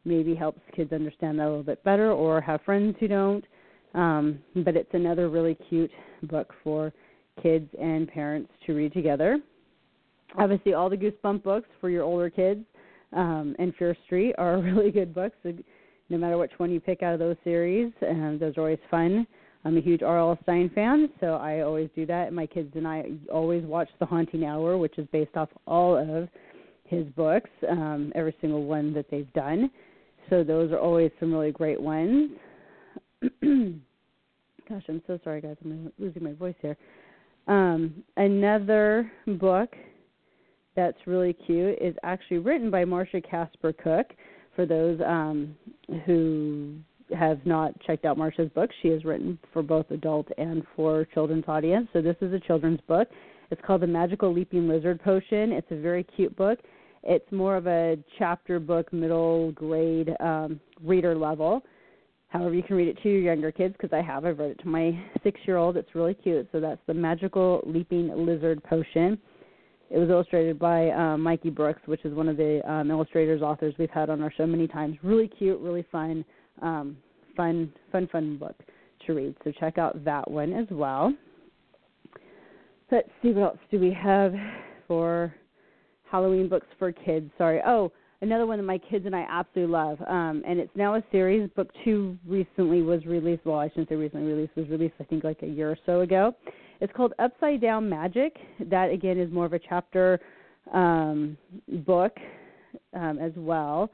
maybe 0.03 0.33
helps 0.33 0.61
kids 0.75 0.91
understand 0.91 1.37
that 1.37 1.45
a 1.45 1.49
little 1.49 1.63
bit 1.63 1.83
better, 1.83 2.11
or 2.11 2.41
have 2.41 2.61
friends 2.63 2.95
who 2.99 3.07
don't. 3.07 3.45
Um, 3.93 4.39
but 4.55 4.75
it's 4.75 4.89
another 4.93 5.29
really 5.29 5.55
cute 5.69 5.91
book 6.23 6.53
for 6.63 6.91
kids 7.43 7.69
and 7.79 8.07
parents 8.07 8.51
to 8.65 8.73
read 8.73 8.93
together. 8.93 9.37
Obviously, 10.37 10.73
all 10.73 10.89
the 10.89 10.97
Goosebump 10.97 11.43
books 11.43 11.67
for 11.79 11.89
your 11.89 12.03
older 12.03 12.29
kids 12.29 12.63
um, 13.13 13.55
and 13.59 13.73
Fear 13.75 13.95
Street 14.05 14.33
are 14.37 14.57
really 14.61 14.91
good 14.91 15.13
books. 15.13 15.35
No 16.09 16.17
matter 16.17 16.37
which 16.37 16.51
one 16.57 16.71
you 16.71 16.79
pick 16.79 17.03
out 17.03 17.13
of 17.13 17.19
those 17.19 17.37
series, 17.43 17.91
and 18.01 18.39
those 18.39 18.57
are 18.57 18.61
always 18.61 18.79
fun. 18.89 19.25
I'm 19.63 19.77
a 19.77 19.81
huge 19.81 20.01
R.L. 20.01 20.37
Stine 20.43 20.71
fan, 20.73 21.09
so 21.19 21.35
I 21.35 21.61
always 21.61 21.89
do 21.95 22.05
that. 22.07 22.33
My 22.33 22.47
kids 22.47 22.71
and 22.75 22.87
I 22.87 23.05
always 23.31 23.63
watch 23.63 23.89
The 23.99 24.05
Haunting 24.05 24.43
Hour, 24.43 24.77
which 24.77 24.97
is 24.97 25.07
based 25.11 25.37
off 25.37 25.49
all 25.67 25.95
of 25.95 26.27
his 26.85 27.05
books, 27.15 27.49
um, 27.69 28.11
every 28.15 28.35
single 28.41 28.65
one 28.65 28.93
that 28.93 29.05
they've 29.11 29.31
done. 29.33 29.69
So 30.29 30.43
those 30.43 30.71
are 30.71 30.79
always 30.79 31.11
some 31.19 31.31
really 31.31 31.51
great 31.51 31.79
ones. 31.79 32.31
Gosh, 33.21 34.83
I'm 34.87 35.01
so 35.05 35.19
sorry, 35.23 35.41
guys. 35.41 35.57
I'm 35.63 35.91
losing 35.99 36.23
my 36.23 36.33
voice 36.33 36.55
here. 36.61 36.77
Um, 37.47 38.03
another 38.17 39.11
book 39.27 39.69
that's 40.75 40.97
really 41.05 41.33
cute 41.33 41.77
is 41.81 41.95
actually 42.03 42.37
written 42.37 42.71
by 42.71 42.85
Marsha 42.85 43.23
Casper 43.27 43.73
Cook. 43.73 44.07
For 44.55 44.65
those 44.65 44.99
um, 45.05 45.55
who 46.05 46.75
have 47.17 47.45
not 47.45 47.79
checked 47.81 48.05
out 48.05 48.17
Marsha's 48.17 48.51
book, 48.51 48.69
she 48.81 48.89
has 48.89 49.03
written 49.05 49.37
for 49.53 49.63
both 49.63 49.89
adult 49.91 50.27
and 50.37 50.63
for 50.75 51.05
children's 51.13 51.45
audience. 51.47 51.87
So 51.93 52.01
this 52.01 52.15
is 52.21 52.33
a 52.33 52.39
children's 52.39 52.81
book. 52.81 53.07
It's 53.49 53.61
called 53.65 53.81
The 53.81 53.87
Magical 53.87 54.33
Leaping 54.33 54.67
Lizard 54.67 55.01
Potion. 55.03 55.51
It's 55.51 55.71
a 55.71 55.75
very 55.75 56.03
cute 56.03 56.35
book. 56.35 56.59
It's 57.03 57.29
more 57.31 57.55
of 57.55 57.67
a 57.67 57.97
chapter 58.19 58.59
book, 58.59 58.91
middle 58.93 59.51
grade 59.53 60.11
um, 60.19 60.59
reader 60.83 61.15
level. 61.15 61.61
However, 62.27 62.53
you 62.53 62.63
can 62.63 62.77
read 62.77 62.87
it 62.87 63.01
to 63.03 63.09
your 63.09 63.19
younger 63.19 63.51
kids 63.51 63.75
because 63.77 63.91
I 63.91 64.01
have. 64.01 64.23
I've 64.23 64.39
read 64.39 64.51
it 64.51 64.59
to 64.59 64.67
my 64.67 64.97
six 65.23 65.39
year 65.45 65.57
old. 65.57 65.75
It's 65.75 65.93
really 65.95 66.13
cute. 66.13 66.47
So 66.51 66.61
that's 66.61 66.79
the 66.87 66.93
Magical 66.93 67.61
Leaping 67.65 68.07
Lizard 68.25 68.63
Potion. 68.63 69.17
It 69.93 69.97
was 69.97 70.09
illustrated 70.09 70.57
by 70.57 70.89
um, 70.91 71.21
Mikey 71.21 71.49
Brooks, 71.49 71.81
which 71.85 72.05
is 72.05 72.13
one 72.13 72.29
of 72.29 72.37
the 72.37 72.61
um, 72.69 72.89
illustrators, 72.89 73.41
authors 73.41 73.75
we've 73.77 73.89
had 73.89 74.09
on 74.09 74.21
our 74.21 74.31
show 74.31 74.47
many 74.47 74.65
times. 74.65 74.97
Really 75.03 75.27
cute, 75.27 75.59
really 75.59 75.85
fun, 75.91 76.23
um, 76.61 76.95
fun, 77.35 77.73
fun, 77.91 78.07
fun 78.09 78.37
book 78.37 78.55
to 79.05 79.13
read. 79.13 79.35
So 79.43 79.51
check 79.59 79.77
out 79.77 80.03
that 80.05 80.29
one 80.29 80.53
as 80.53 80.67
well. 80.71 81.13
Let's 82.89 83.09
see 83.21 83.31
what 83.31 83.43
else 83.43 83.57
do 83.69 83.79
we 83.79 83.91
have 83.91 84.33
for 84.87 85.33
Halloween 86.09 86.47
books 86.47 86.67
for 86.79 86.93
kids. 86.93 87.29
Sorry. 87.37 87.61
Oh, 87.65 87.91
another 88.21 88.45
one 88.45 88.59
that 88.59 88.63
my 88.63 88.77
kids 88.77 89.05
and 89.05 89.15
I 89.15 89.25
absolutely 89.29 89.73
love. 89.73 89.99
Um, 90.07 90.41
and 90.47 90.57
it's 90.57 90.71
now 90.75 90.95
a 90.95 91.03
series. 91.11 91.49
Book 91.55 91.69
two 91.83 92.17
recently 92.25 92.81
was 92.81 93.05
released. 93.05 93.45
Well, 93.45 93.59
I 93.59 93.67
shouldn't 93.69 93.89
say 93.89 93.95
recently 93.95 94.31
released. 94.31 94.55
Was 94.55 94.69
released 94.69 94.95
I 95.01 95.03
think 95.03 95.25
like 95.25 95.41
a 95.41 95.47
year 95.47 95.69
or 95.69 95.77
so 95.85 96.01
ago. 96.01 96.33
It's 96.81 96.91
called 96.93 97.13
Upside 97.19 97.61
Down 97.61 97.87
Magic. 97.89 98.35
That 98.59 98.91
again 98.91 99.17
is 99.17 99.31
more 99.31 99.45
of 99.45 99.53
a 99.53 99.59
chapter 99.59 100.19
um, 100.73 101.37
book 101.85 102.17
um, 102.93 103.19
as 103.19 103.31
well. 103.35 103.89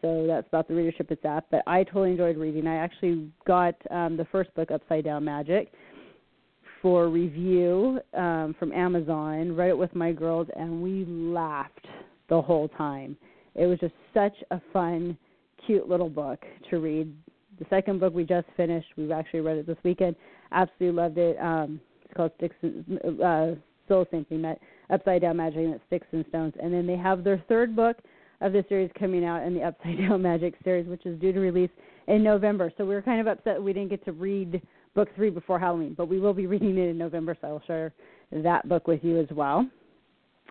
So 0.00 0.26
that's 0.26 0.48
about 0.48 0.66
the 0.66 0.74
readership 0.74 1.10
it's 1.10 1.24
at. 1.24 1.44
But 1.50 1.62
I 1.66 1.84
totally 1.84 2.10
enjoyed 2.10 2.36
reading. 2.36 2.66
I 2.66 2.76
actually 2.76 3.30
got 3.46 3.74
um, 3.90 4.16
the 4.16 4.26
first 4.32 4.52
book, 4.54 4.70
Upside 4.72 5.04
Down 5.04 5.24
Magic, 5.24 5.70
for 6.80 7.08
review 7.08 8.00
um, 8.14 8.56
from 8.58 8.72
Amazon. 8.72 9.54
Read 9.54 9.68
it 9.68 9.78
with 9.78 9.94
my 9.94 10.10
girls, 10.10 10.48
and 10.56 10.82
we 10.82 11.04
laughed 11.04 11.86
the 12.28 12.42
whole 12.42 12.66
time 12.66 13.16
it 13.54 13.66
was 13.66 13.78
just 13.78 13.94
such 14.14 14.34
a 14.50 14.60
fun, 14.72 15.16
cute 15.66 15.88
little 15.88 16.08
book 16.08 16.40
to 16.70 16.78
read. 16.78 17.12
The 17.58 17.66
second 17.70 18.00
book 18.00 18.14
we 18.14 18.24
just 18.24 18.46
finished, 18.56 18.88
we've 18.96 19.10
actually 19.10 19.40
read 19.40 19.58
it 19.58 19.66
this 19.66 19.76
weekend. 19.84 20.16
Absolutely 20.50 20.96
loved 21.02 21.18
it. 21.18 21.36
Um, 21.38 21.80
called 22.14 22.32
Sticks 22.38 22.56
and 22.62 23.20
uh, 23.20 23.54
Thing, 23.88 24.42
that 24.42 24.58
Upside 24.90 25.22
Down 25.22 25.36
Magic 25.36 25.58
and 25.58 25.80
Sticks 25.86 26.06
and 26.12 26.24
Stones. 26.28 26.54
And 26.62 26.72
then 26.72 26.86
they 26.86 26.96
have 26.96 27.24
their 27.24 27.42
third 27.48 27.76
book 27.76 27.98
of 28.40 28.52
the 28.52 28.64
series 28.68 28.90
coming 28.98 29.24
out 29.24 29.42
in 29.42 29.54
the 29.54 29.62
Upside 29.62 29.98
Down 30.08 30.22
Magic 30.22 30.54
series, 30.64 30.86
which 30.86 31.06
is 31.06 31.18
due 31.20 31.32
to 31.32 31.40
release 31.40 31.70
in 32.08 32.22
November. 32.22 32.72
So 32.76 32.84
we 32.84 32.94
were 32.94 33.02
kind 33.02 33.20
of 33.20 33.26
upset 33.26 33.62
we 33.62 33.72
didn't 33.72 33.90
get 33.90 34.04
to 34.06 34.12
read 34.12 34.62
book 34.94 35.08
three 35.16 35.30
before 35.30 35.58
Halloween, 35.58 35.94
but 35.96 36.08
we 36.08 36.18
will 36.18 36.34
be 36.34 36.46
reading 36.46 36.76
it 36.76 36.88
in 36.88 36.98
November, 36.98 37.36
so 37.40 37.48
I'll 37.48 37.62
share 37.66 37.92
that 38.30 38.68
book 38.68 38.86
with 38.86 39.02
you 39.02 39.20
as 39.20 39.28
well. 39.30 39.66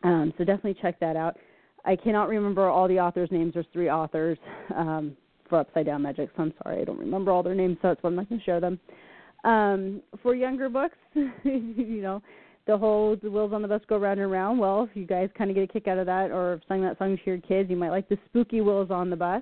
Um, 0.03 0.33
so 0.37 0.43
definitely 0.43 0.77
check 0.81 0.99
that 0.99 1.15
out. 1.15 1.37
I 1.85 1.95
cannot 1.95 2.29
remember 2.29 2.67
all 2.69 2.87
the 2.87 2.99
authors' 2.99 3.29
names. 3.31 3.53
There's 3.53 3.65
three 3.73 3.89
authors 3.89 4.37
um, 4.75 5.15
for 5.49 5.59
Upside 5.59 5.85
Down 5.85 6.01
Magic, 6.01 6.29
so 6.35 6.43
I'm 6.43 6.53
sorry 6.63 6.81
I 6.81 6.83
don't 6.85 6.99
remember 6.99 7.31
all 7.31 7.43
their 7.43 7.55
names, 7.55 7.77
so 7.81 7.89
that's 7.89 8.03
why 8.03 8.09
I'm 8.09 8.15
not 8.15 8.29
going 8.29 8.39
to 8.39 8.45
share 8.45 8.59
them. 8.59 8.79
Um, 9.43 10.01
for 10.21 10.35
younger 10.35 10.69
books, 10.69 10.97
you 11.15 12.01
know, 12.01 12.21
the 12.67 12.77
whole 12.77 13.17
the 13.21 13.29
wheels 13.29 13.53
on 13.53 13.61
the 13.61 13.67
bus 13.67 13.81
go 13.87 13.97
round 13.97 14.19
and 14.19 14.31
round. 14.31 14.59
Well, 14.59 14.87
if 14.89 14.95
you 14.95 15.05
guys 15.05 15.29
kind 15.37 15.49
of 15.49 15.55
get 15.55 15.63
a 15.63 15.67
kick 15.67 15.87
out 15.87 15.97
of 15.97 16.05
that, 16.05 16.31
or 16.31 16.61
sung 16.67 16.81
that 16.83 16.97
song 16.97 17.17
to 17.17 17.23
your 17.25 17.39
kids, 17.39 17.69
you 17.69 17.75
might 17.75 17.89
like 17.89 18.07
the 18.07 18.17
Spooky 18.27 18.61
Wheels 18.61 18.91
on 18.91 19.09
the 19.09 19.15
Bus. 19.15 19.41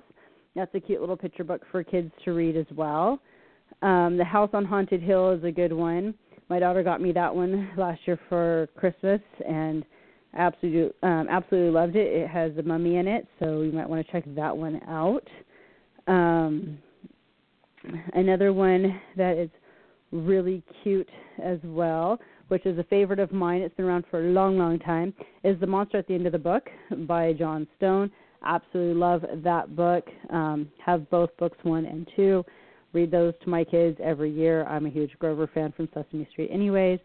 That's 0.56 0.74
a 0.74 0.80
cute 0.80 1.00
little 1.00 1.16
picture 1.16 1.44
book 1.44 1.62
for 1.70 1.84
kids 1.84 2.10
to 2.24 2.32
read 2.32 2.56
as 2.56 2.66
well. 2.74 3.20
Um, 3.82 4.16
the 4.16 4.24
House 4.24 4.50
on 4.52 4.64
Haunted 4.64 5.02
Hill 5.02 5.32
is 5.32 5.44
a 5.44 5.52
good 5.52 5.72
one. 5.72 6.14
My 6.48 6.58
daughter 6.58 6.82
got 6.82 7.00
me 7.00 7.12
that 7.12 7.34
one 7.34 7.70
last 7.76 8.00
year 8.06 8.18
for 8.28 8.68
Christmas, 8.76 9.20
and 9.46 9.84
absolutely 10.34 10.92
um, 11.02 11.26
absolutely 11.30 11.70
loved 11.70 11.96
it. 11.96 12.08
It 12.08 12.28
has 12.28 12.52
the 12.56 12.62
mummy 12.62 12.96
in 12.96 13.06
it, 13.06 13.26
so 13.38 13.62
you 13.62 13.72
might 13.72 13.88
want 13.88 14.04
to 14.04 14.12
check 14.12 14.24
that 14.34 14.56
one 14.56 14.80
out. 14.88 15.26
Um, 16.06 16.78
another 18.14 18.52
one 18.52 19.00
that 19.16 19.36
is 19.36 19.50
really 20.12 20.62
cute 20.82 21.08
as 21.42 21.58
well, 21.64 22.18
which 22.48 22.66
is 22.66 22.78
a 22.78 22.84
favorite 22.84 23.18
of 23.18 23.32
mine. 23.32 23.62
It's 23.62 23.74
been 23.74 23.86
around 23.86 24.04
for 24.10 24.20
a 24.20 24.30
long, 24.30 24.58
long 24.58 24.78
time. 24.78 25.14
Is 25.44 25.58
The 25.60 25.66
Monster 25.66 25.98
at 25.98 26.08
the 26.08 26.14
End 26.14 26.26
of 26.26 26.32
the 26.32 26.38
Book 26.38 26.68
by 27.06 27.32
Jon 27.32 27.66
Stone. 27.76 28.10
Absolutely 28.44 28.94
love 28.94 29.24
that 29.44 29.76
book. 29.76 30.04
Um, 30.30 30.70
have 30.84 31.08
both 31.10 31.30
books 31.36 31.58
one 31.62 31.84
and 31.86 32.08
two. 32.16 32.44
Read 32.92 33.10
those 33.10 33.34
to 33.44 33.50
my 33.50 33.62
kids 33.62 33.98
every 34.02 34.30
year. 34.30 34.64
I'm 34.64 34.86
a 34.86 34.90
huge 34.90 35.12
Grover 35.18 35.48
fan 35.52 35.72
from 35.76 35.88
Sesame 35.94 36.26
Street, 36.32 36.50
anyways. 36.52 36.98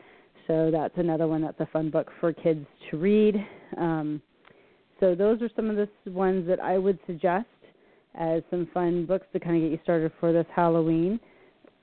So 0.48 0.70
that's 0.72 0.94
another 0.98 1.28
one 1.28 1.42
that's 1.42 1.60
a 1.60 1.68
fun 1.68 1.90
book 1.90 2.10
for 2.20 2.32
kids 2.32 2.66
to 2.90 2.98
read. 2.98 3.36
Um, 3.78 4.22
so 5.00 5.14
those 5.14 5.42
are 5.42 5.50
some 5.56 5.70
of 5.70 5.76
the 5.76 5.90
ones 6.12 6.48
that 6.48 6.60
I 6.60 6.78
would 6.78 7.00
suggest 7.06 7.48
as 8.16 8.42
some 8.50 8.68
fun 8.74 9.06
books 9.06 9.28
to 9.34 9.40
kind 9.40 9.58
of 9.58 9.62
get 9.64 9.72
you 9.72 9.80
started 9.84 10.12
for 10.20 10.32
this 10.32 10.46
Halloween 10.56 11.20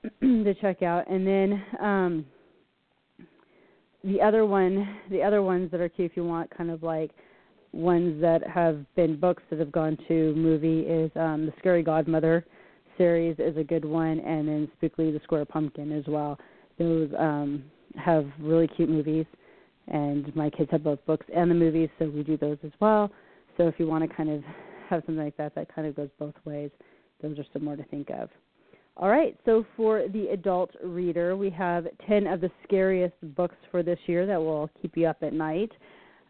to 0.21 0.53
check 0.55 0.81
out. 0.81 1.09
And 1.09 1.25
then 1.25 1.63
um, 1.81 2.25
the 4.03 4.21
other 4.21 4.45
one, 4.45 4.97
the 5.09 5.21
other 5.21 5.41
ones 5.41 5.71
that 5.71 5.79
are 5.79 5.89
cute 5.89 6.11
if 6.11 6.17
you 6.17 6.25
want 6.25 6.55
kind 6.55 6.69
of 6.69 6.83
like 6.83 7.11
ones 7.71 8.21
that 8.21 8.47
have 8.47 8.85
been 8.95 9.19
books 9.19 9.43
that 9.49 9.59
have 9.59 9.71
gone 9.71 9.97
to 10.07 10.33
movie 10.35 10.81
is 10.81 11.11
um, 11.15 11.45
the 11.45 11.53
Scary 11.59 11.83
Godmother 11.83 12.45
series 12.97 13.35
is 13.39 13.57
a 13.57 13.63
good 13.63 13.83
one, 13.85 14.19
and 14.19 14.47
then 14.47 14.71
Spookily 14.77 15.11
the 15.11 15.19
Square 15.23 15.45
Pumpkin 15.45 15.91
as 15.91 16.03
well. 16.07 16.37
Those 16.77 17.09
um, 17.17 17.63
have 17.95 18.25
really 18.39 18.67
cute 18.67 18.89
movies, 18.89 19.25
and 19.87 20.33
my 20.35 20.49
kids 20.49 20.69
have 20.71 20.83
both 20.83 21.03
books 21.05 21.25
and 21.35 21.49
the 21.49 21.55
movies, 21.55 21.89
so 21.97 22.05
we 22.09 22.23
do 22.23 22.37
those 22.37 22.57
as 22.63 22.71
well. 22.79 23.11
So 23.57 23.67
if 23.67 23.75
you 23.79 23.87
want 23.87 24.07
to 24.07 24.15
kind 24.15 24.29
of 24.29 24.43
have 24.89 25.01
something 25.05 25.23
like 25.23 25.37
that, 25.37 25.55
that 25.55 25.73
kind 25.73 25.87
of 25.87 25.95
goes 25.95 26.09
both 26.19 26.35
ways. 26.45 26.69
Those 27.21 27.39
are 27.39 27.45
some 27.53 27.63
more 27.63 27.75
to 27.75 27.83
think 27.85 28.09
of. 28.09 28.29
All 28.95 29.09
right, 29.09 29.35
so 29.43 29.65
for 29.75 30.07
the 30.07 30.27
adult 30.27 30.69
reader, 30.83 31.35
we 31.35 31.49
have 31.49 31.87
10 32.07 32.27
of 32.27 32.41
the 32.41 32.51
scariest 32.63 33.15
books 33.35 33.55
for 33.71 33.81
this 33.81 33.97
year 34.05 34.27
that 34.27 34.39
will 34.39 34.69
keep 34.81 34.95
you 34.95 35.07
up 35.07 35.17
at 35.23 35.33
night. 35.33 35.71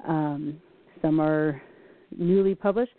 Um, 0.07 0.61
some 1.01 1.19
are 1.19 1.61
newly 2.17 2.55
published, 2.55 2.93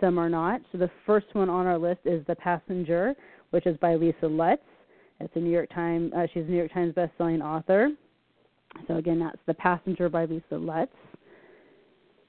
some 0.00 0.18
are 0.18 0.28
not. 0.28 0.60
So 0.70 0.78
the 0.78 0.90
first 1.04 1.26
one 1.32 1.50
on 1.50 1.66
our 1.66 1.78
list 1.78 2.00
is 2.04 2.24
The 2.28 2.36
Passenger, 2.36 3.14
which 3.50 3.66
is 3.66 3.76
by 3.78 3.96
Lisa 3.96 4.26
Lutz. 4.26 4.62
It's 5.18 5.34
a 5.34 5.40
New 5.40 5.50
York 5.50 5.70
Times. 5.74 6.12
Uh, 6.16 6.28
she's 6.32 6.44
a 6.44 6.50
New 6.50 6.56
York 6.56 6.72
Times 6.72 6.94
best-selling 6.94 7.42
author. 7.42 7.88
So 8.86 8.96
again, 8.98 9.18
that's 9.18 9.40
The 9.46 9.54
Passenger 9.54 10.08
by 10.08 10.26
Lisa 10.26 10.54
Lutz. 10.54 10.92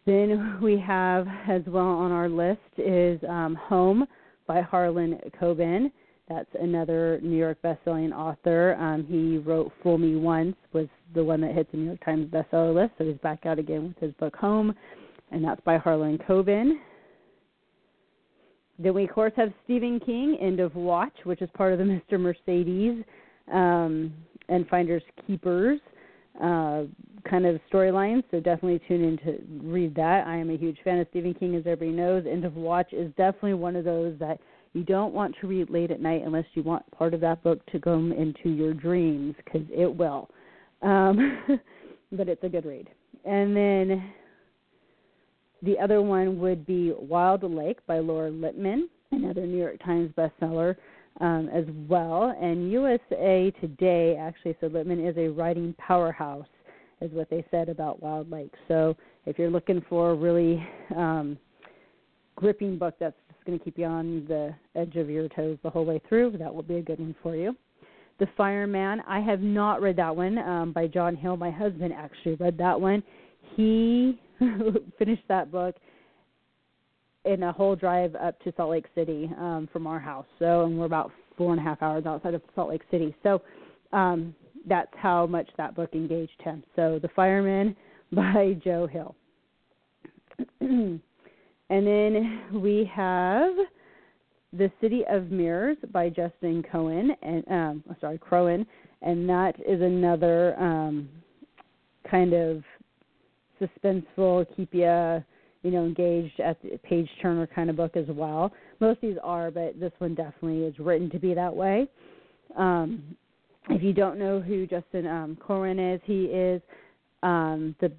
Then 0.07 0.59
we 0.59 0.79
have 0.79 1.27
as 1.47 1.61
well 1.67 1.85
on 1.85 2.11
our 2.11 2.29
list 2.29 2.61
is 2.77 3.19
um, 3.29 3.53
Home 3.53 4.07
by 4.47 4.61
Harlan 4.61 5.19
Coben. 5.39 5.91
That's 6.29 6.49
another 6.61 7.19
New 7.23 7.35
York 7.35 7.59
best-selling 7.63 8.13
author. 8.13 8.75
Um, 8.75 9.03
he 9.09 9.39
wrote 9.39 9.71
"Fool 9.81 9.97
Me 9.97 10.15
Once" 10.15 10.55
was 10.73 10.87
the 11.15 11.23
one 11.23 11.41
that 11.41 11.55
hit 11.55 11.71
the 11.71 11.77
New 11.77 11.85
York 11.85 12.05
Times 12.05 12.27
bestseller 12.27 12.73
list. 12.73 12.91
So 12.97 13.05
he's 13.05 13.17
back 13.17 13.45
out 13.45 13.57
again 13.57 13.87
with 13.87 13.97
his 13.97 14.13
book 14.19 14.35
Home, 14.35 14.75
and 15.31 15.43
that's 15.43 15.61
by 15.61 15.77
Harlan 15.77 16.19
Coben. 16.19 16.73
Then 18.77 18.93
we 18.93 19.05
of 19.05 19.09
course 19.09 19.33
have 19.35 19.51
Stephen 19.65 19.99
King, 19.99 20.37
End 20.39 20.59
of 20.59 20.75
Watch, 20.75 21.15
which 21.23 21.41
is 21.41 21.49
part 21.55 21.73
of 21.73 21.79
the 21.79 21.85
Mr. 22.11 22.19
Mercedes 22.19 23.03
um, 23.51 24.13
and 24.47 24.67
Finders 24.67 25.03
Keepers 25.25 25.79
uh, 26.41 26.83
kind 27.29 27.45
of 27.45 27.59
storylines. 27.71 28.23
So 28.31 28.39
definitely 28.39 28.79
tune 28.87 29.03
in 29.03 29.17
to 29.17 29.67
read 29.67 29.95
that. 29.95 30.25
I 30.25 30.37
am 30.37 30.49
a 30.49 30.57
huge 30.57 30.77
fan 30.83 30.99
of 30.99 31.07
Stephen 31.09 31.33
King, 31.33 31.55
as 31.55 31.63
everybody 31.65 31.91
knows. 31.91 32.25
End 32.29 32.45
of 32.45 32.55
Watch 32.55 32.93
is 32.93 33.11
definitely 33.17 33.55
one 33.55 33.75
of 33.75 33.83
those 33.83 34.17
that 34.19 34.39
you 34.73 34.83
don't 34.83 35.13
want 35.13 35.35
to 35.41 35.47
read 35.47 35.69
late 35.69 35.91
at 35.91 36.01
night 36.01 36.23
unless 36.25 36.45
you 36.53 36.63
want 36.63 36.89
part 36.91 37.13
of 37.13 37.21
that 37.21 37.43
book 37.43 37.65
to 37.67 37.79
go 37.79 37.95
into 37.95 38.49
your 38.49 38.73
dreams, 38.73 39.35
because 39.43 39.67
it 39.71 39.93
will. 39.93 40.29
Um, 40.81 41.43
but 42.11 42.29
it's 42.29 42.43
a 42.43 42.49
good 42.49 42.65
read. 42.65 42.89
And 43.25 43.55
then 43.55 44.11
the 45.61 45.77
other 45.79 46.01
one 46.01 46.39
would 46.39 46.65
be 46.65 46.93
Wild 46.97 47.43
Lake 47.43 47.85
by 47.87 47.99
Laura 47.99 48.29
Lippman, 48.29 48.89
another 49.11 49.45
New 49.45 49.57
York 49.57 49.83
Times 49.83 50.11
bestseller 50.17 50.75
um, 51.19 51.49
as 51.53 51.65
well. 51.87 52.35
And 52.39 52.71
USA 52.71 53.51
Today 53.59 54.15
actually 54.17 54.55
said 54.61 54.71
Lippman 54.71 55.05
is 55.05 55.17
a 55.17 55.27
writing 55.27 55.73
powerhouse, 55.77 56.47
is 57.01 57.11
what 57.11 57.29
they 57.29 57.43
said 57.51 57.69
about 57.69 58.01
Wild 58.01 58.31
Lake. 58.31 58.53
So 58.67 58.95
if 59.25 59.37
you're 59.37 59.49
looking 59.49 59.83
for 59.89 60.11
a 60.11 60.15
really 60.15 60.65
um, 60.95 61.37
gripping 62.35 62.77
book 62.77 62.95
that's 62.99 63.15
just 63.39 63.47
going 63.47 63.57
to 63.57 63.63
keep 63.63 63.77
you 63.77 63.85
on 63.85 64.25
the 64.27 64.53
edge 64.75 64.95
of 64.95 65.09
your 65.09 65.29
toes 65.29 65.57
the 65.63 65.69
whole 65.69 65.85
way 65.85 66.01
through, 66.09 66.35
that 66.37 66.53
will 66.53 66.63
be 66.63 66.75
a 66.75 66.81
good 66.81 66.99
one 66.99 67.15
for 67.23 67.35
you. 67.35 67.55
The 68.19 68.27
Fireman, 68.35 69.01
I 69.07 69.21
have 69.21 69.39
not 69.39 69.81
read 69.81 69.95
that 69.95 70.13
one 70.13 70.37
um, 70.39 70.73
by 70.73 70.87
John 70.87 71.15
Hill. 71.15 71.37
My 71.37 71.49
husband 71.49 71.93
actually 71.93 72.35
read 72.35 72.57
that 72.57 72.79
one. 72.79 73.01
He 73.55 74.19
finished 74.99 75.23
that 75.29 75.51
book 75.51 75.75
in 77.23 77.43
a 77.43 77.51
whole 77.51 77.75
drive 77.75 78.15
up 78.15 78.39
to 78.41 78.53
Salt 78.57 78.71
Lake 78.71 78.87
City 78.93 79.31
um, 79.37 79.69
from 79.71 79.87
our 79.87 79.99
house. 79.99 80.25
So, 80.37 80.65
and 80.65 80.77
we're 80.77 80.85
about 80.85 81.11
four 81.37 81.51
and 81.51 81.61
a 81.61 81.63
half 81.63 81.81
hours 81.81 82.05
outside 82.05 82.33
of 82.33 82.41
Salt 82.55 82.69
Lake 82.69 82.83
City. 82.91 83.15
So, 83.23 83.41
um, 83.93 84.35
that's 84.67 84.91
how 84.97 85.25
much 85.25 85.49
that 85.57 85.75
book 85.75 85.91
engaged 85.93 86.41
him. 86.43 86.63
So, 86.75 86.99
The 87.01 87.09
Fireman 87.15 87.75
by 88.11 88.57
Joe 88.63 88.87
Hill. 88.87 89.15
and 91.69 91.85
then 91.85 92.61
we 92.61 92.89
have 92.93 93.53
The 94.53 94.71
City 94.81 95.03
of 95.09 95.31
Mirrors 95.31 95.77
by 95.91 96.09
Justin 96.09 96.63
Cohen 96.71 97.11
and 97.21 97.43
um 97.49 97.83
sorry, 98.01 98.17
Cronin, 98.17 98.65
and 99.01 99.27
that 99.29 99.55
is 99.65 99.81
another 99.81 100.59
um 100.59 101.09
kind 102.09 102.33
of 102.33 102.63
suspenseful, 103.61 104.45
keep 104.55 104.73
you 104.73 105.23
you 105.63 105.71
know 105.71 105.85
engaged 105.85 106.39
at 106.39 106.61
the 106.61 106.77
page 106.79 107.09
turner 107.21 107.47
kind 107.47 107.69
of 107.69 107.75
book 107.75 107.95
as 107.95 108.07
well. 108.07 108.51
Most 108.79 108.97
of 108.97 109.01
these 109.01 109.17
are, 109.23 109.51
but 109.51 109.79
this 109.79 109.91
one 109.99 110.15
definitely 110.15 110.63
is 110.63 110.79
written 110.79 111.09
to 111.11 111.19
be 111.19 111.33
that 111.33 111.53
way. 111.53 111.87
Um, 112.57 113.15
if 113.69 113.83
you 113.83 113.93
don't 113.93 114.17
know 114.17 114.39
who 114.39 114.65
Justin 114.65 115.05
um, 115.05 115.37
Cronin 115.39 115.79
is, 115.79 116.01
he 116.05 116.25
is 116.25 116.61
um, 117.21 117.75
the 117.81 117.91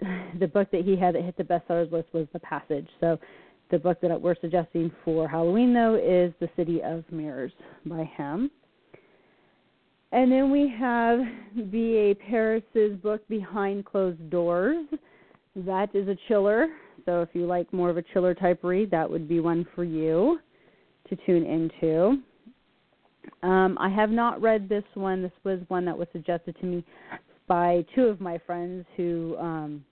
the 0.38 0.46
book 0.46 0.70
that 0.72 0.84
he 0.84 0.96
had 0.96 1.14
that 1.14 1.22
hit 1.22 1.36
the 1.36 1.44
bestsellers 1.44 1.90
list 1.92 2.08
was 2.12 2.26
The 2.32 2.40
Passage. 2.40 2.88
So 3.00 3.18
the 3.70 3.78
book 3.78 3.98
that 4.02 4.20
we're 4.20 4.36
suggesting 4.40 4.90
for 5.04 5.28
Halloween 5.28 5.72
though 5.72 5.94
is 5.94 6.32
The 6.40 6.48
City 6.56 6.82
of 6.82 7.04
Mirrors 7.10 7.52
by 7.86 8.04
him. 8.16 8.50
And 10.12 10.30
then 10.30 10.50
we 10.50 10.72
have 10.78 11.20
B.A. 11.70 12.14
Paris's 12.14 12.98
book 13.02 13.26
Behind 13.28 13.84
Closed 13.84 14.28
Doors. 14.28 14.86
That 15.56 15.94
is 15.94 16.06
a 16.06 16.16
chiller. 16.28 16.66
So 17.06 17.22
if 17.22 17.30
you 17.32 17.46
like 17.46 17.72
more 17.72 17.88
of 17.88 17.96
a 17.96 18.02
chiller 18.12 18.34
type 18.34 18.60
read, 18.62 18.90
that 18.90 19.10
would 19.10 19.26
be 19.26 19.40
one 19.40 19.66
for 19.74 19.84
you 19.84 20.38
to 21.08 21.16
tune 21.24 21.46
into. 21.46 22.18
Um, 23.42 23.78
I 23.80 23.88
have 23.88 24.10
not 24.10 24.40
read 24.42 24.68
this 24.68 24.84
one. 24.94 25.22
This 25.22 25.32
was 25.44 25.60
one 25.68 25.84
that 25.86 25.96
was 25.96 26.08
suggested 26.12 26.56
to 26.60 26.66
me 26.66 26.84
by 27.48 27.84
two 27.94 28.04
of 28.04 28.20
my 28.20 28.38
friends 28.46 28.84
who 28.96 29.36
um, 29.38 29.84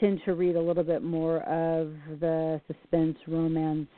tend 0.00 0.20
to 0.24 0.34
read 0.34 0.56
a 0.56 0.60
little 0.60 0.82
bit 0.82 1.02
more 1.02 1.38
of 1.42 1.92
the 2.20 2.60
suspense, 2.66 3.16
romance, 3.26 3.88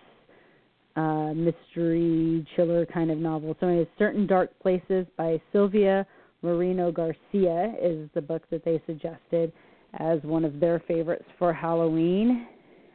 uh, 0.96 1.32
mystery, 1.34 2.46
chiller 2.54 2.86
kind 2.86 3.10
of 3.10 3.18
novel. 3.18 3.56
So, 3.60 3.68
anyways, 3.68 3.86
Certain 3.98 4.26
Dark 4.26 4.50
Places 4.60 5.06
by 5.16 5.40
Silvia 5.52 6.06
Moreno 6.42 6.90
Garcia 6.90 7.74
is 7.82 8.08
the 8.14 8.22
book 8.22 8.42
that 8.50 8.64
they 8.64 8.82
suggested 8.86 9.52
as 9.98 10.20
one 10.22 10.44
of 10.44 10.60
their 10.60 10.82
favorites 10.86 11.24
for 11.38 11.52
Halloween. 11.52 12.46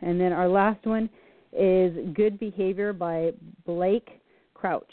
And 0.02 0.20
then 0.20 0.32
our 0.32 0.48
last 0.48 0.86
one 0.86 1.10
is 1.54 1.94
Good 2.14 2.40
Behavior 2.40 2.94
by 2.94 3.32
Blake 3.66 4.22
Crouch. 4.54 4.84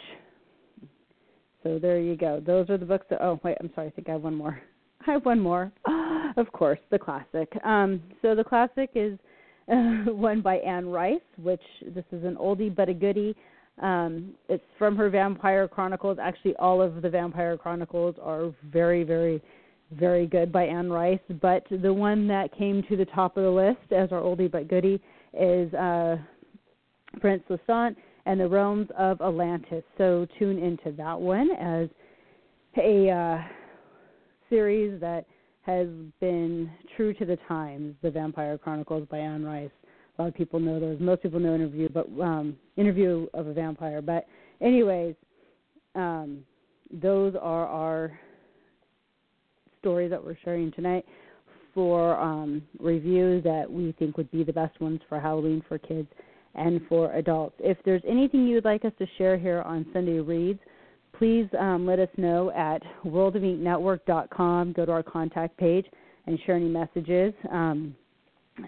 So 1.63 1.79
there 1.79 2.01
you 2.01 2.17
go. 2.17 2.43
Those 2.45 2.71
are 2.71 2.79
the 2.79 2.87
books 2.87 3.07
that. 3.11 3.21
Oh 3.23 3.41
wait, 3.43 3.57
I'm 3.61 3.71
sorry. 3.75 3.89
I 3.89 3.91
think 3.91 4.09
I 4.09 4.13
have 4.13 4.23
one 4.23 4.35
more. 4.35 4.61
I 5.07 5.13
have 5.13 5.25
one 5.25 5.41
more. 5.41 5.73
of 6.37 6.51
course, 6.53 6.79
the 6.91 6.99
classic. 6.99 7.53
Um, 7.65 8.03
so 8.23 8.35
the 8.35 8.45
classic 8.45 8.91
is 8.95 9.19
uh, 9.71 9.75
one 10.13 10.41
by 10.41 10.57
Anne 10.57 10.89
Rice, 10.89 11.21
which 11.43 11.63
this 11.95 12.05
is 12.13 12.25
an 12.25 12.37
oldie 12.37 12.75
but 12.75 12.89
a 12.89 12.95
goodie. 12.95 13.37
Um, 13.81 14.35
it's 14.49 14.65
from 14.79 14.97
her 14.97 15.09
Vampire 15.09 15.69
Chronicles. 15.69 16.19
Actually, 16.21 16.57
all 16.57 16.83
of 16.83 17.01
the 17.01 17.09
Vampire 17.09 17.57
Chronicles 17.57 18.17
are 18.21 18.53
very, 18.73 19.05
very 19.05 19.43
very 19.93 20.27
good 20.27 20.53
by 20.53 20.65
Anne 20.65 20.91
Rice, 20.91 21.21
but 21.41 21.65
the 21.71 21.93
one 21.93 22.29
that 22.29 22.57
came 22.57 22.83
to 22.91 22.97
the 22.97 23.07
top 23.07 23.37
of 23.37 23.45
the 23.45 23.51
list 23.51 23.91
as 23.91 24.13
our 24.13 24.21
oldie 24.21 24.51
but 24.51 24.69
goodie 24.69 25.01
is 25.33 25.73
uh, 25.75 26.17
Prince 27.21 27.43
Lestat 27.49 27.97
and 28.27 28.41
the 28.41 28.49
Realms 28.49 28.89
of 28.99 29.21
Atlantis. 29.21 29.83
So 29.97 30.27
tune 30.39 30.59
into 30.59 30.93
that 30.97 31.19
one 31.19 31.51
as 31.53 31.89
a 32.77 33.11
uh, 33.11 33.39
series 34.51 35.01
that 35.01 35.25
has 35.69 35.87
been 36.19 36.71
true 36.97 37.13
to 37.13 37.27
the 37.27 37.37
times. 37.47 37.95
The 38.01 38.11
Vampire 38.11 38.57
Chronicles 38.57 39.07
by 39.11 39.19
Anne 39.19 39.45
Rice. 39.45 39.69
A 40.19 40.23
lot 40.23 40.29
of 40.29 40.35
people 40.35 40.59
know 40.59 40.81
those. 40.81 40.99
Most 40.99 41.23
people 41.23 41.39
know 41.39 41.55
Interview, 41.55 41.91
but 41.91 42.07
um, 42.21 42.57
Interview 42.79 43.27
of 43.35 43.49
a 43.49 43.53
Vampire. 43.53 44.01
But 44.01 44.27
anyways, 44.63 45.15
um, 45.95 46.39
those 46.91 47.35
are 47.35 47.67
our 47.67 48.19
story 49.81 50.09
that 50.09 50.25
we're 50.25 50.39
sharing 50.43 50.73
tonight 50.73 51.05
for 51.75 52.19
um, 52.19 52.63
review 52.81 53.43
that 53.43 53.71
we 53.71 53.93
think 53.99 54.17
would 54.17 54.31
be 54.31 54.43
the 54.43 54.53
best 54.53 54.81
ones 54.81 55.01
for 55.07 55.21
Halloween 55.21 55.63
for 55.69 55.77
kids 55.77 56.09
and 56.55 56.81
for 56.89 57.13
adults. 57.13 57.57
If 57.59 57.77
there's 57.85 58.03
anything 58.09 58.47
you 58.47 58.55
would 58.55 58.65
like 58.65 58.87
us 58.87 58.93
to 58.99 59.07
share 59.19 59.37
here 59.37 59.61
on 59.61 59.85
Sunday 59.93 60.19
Reads, 60.19 60.61
please 61.13 61.49
um, 61.59 61.87
let 61.87 61.99
us 61.99 62.09
know 62.17 62.51
at 62.53 62.83
worldofinknetwork.com. 63.05 64.73
Go 64.73 64.85
to 64.85 64.93
our 64.93 65.03
contact 65.03 65.57
page 65.57 65.87
and 66.27 66.39
share 66.45 66.57
any 66.57 66.69
messages 66.69 67.33
um, 67.51 67.95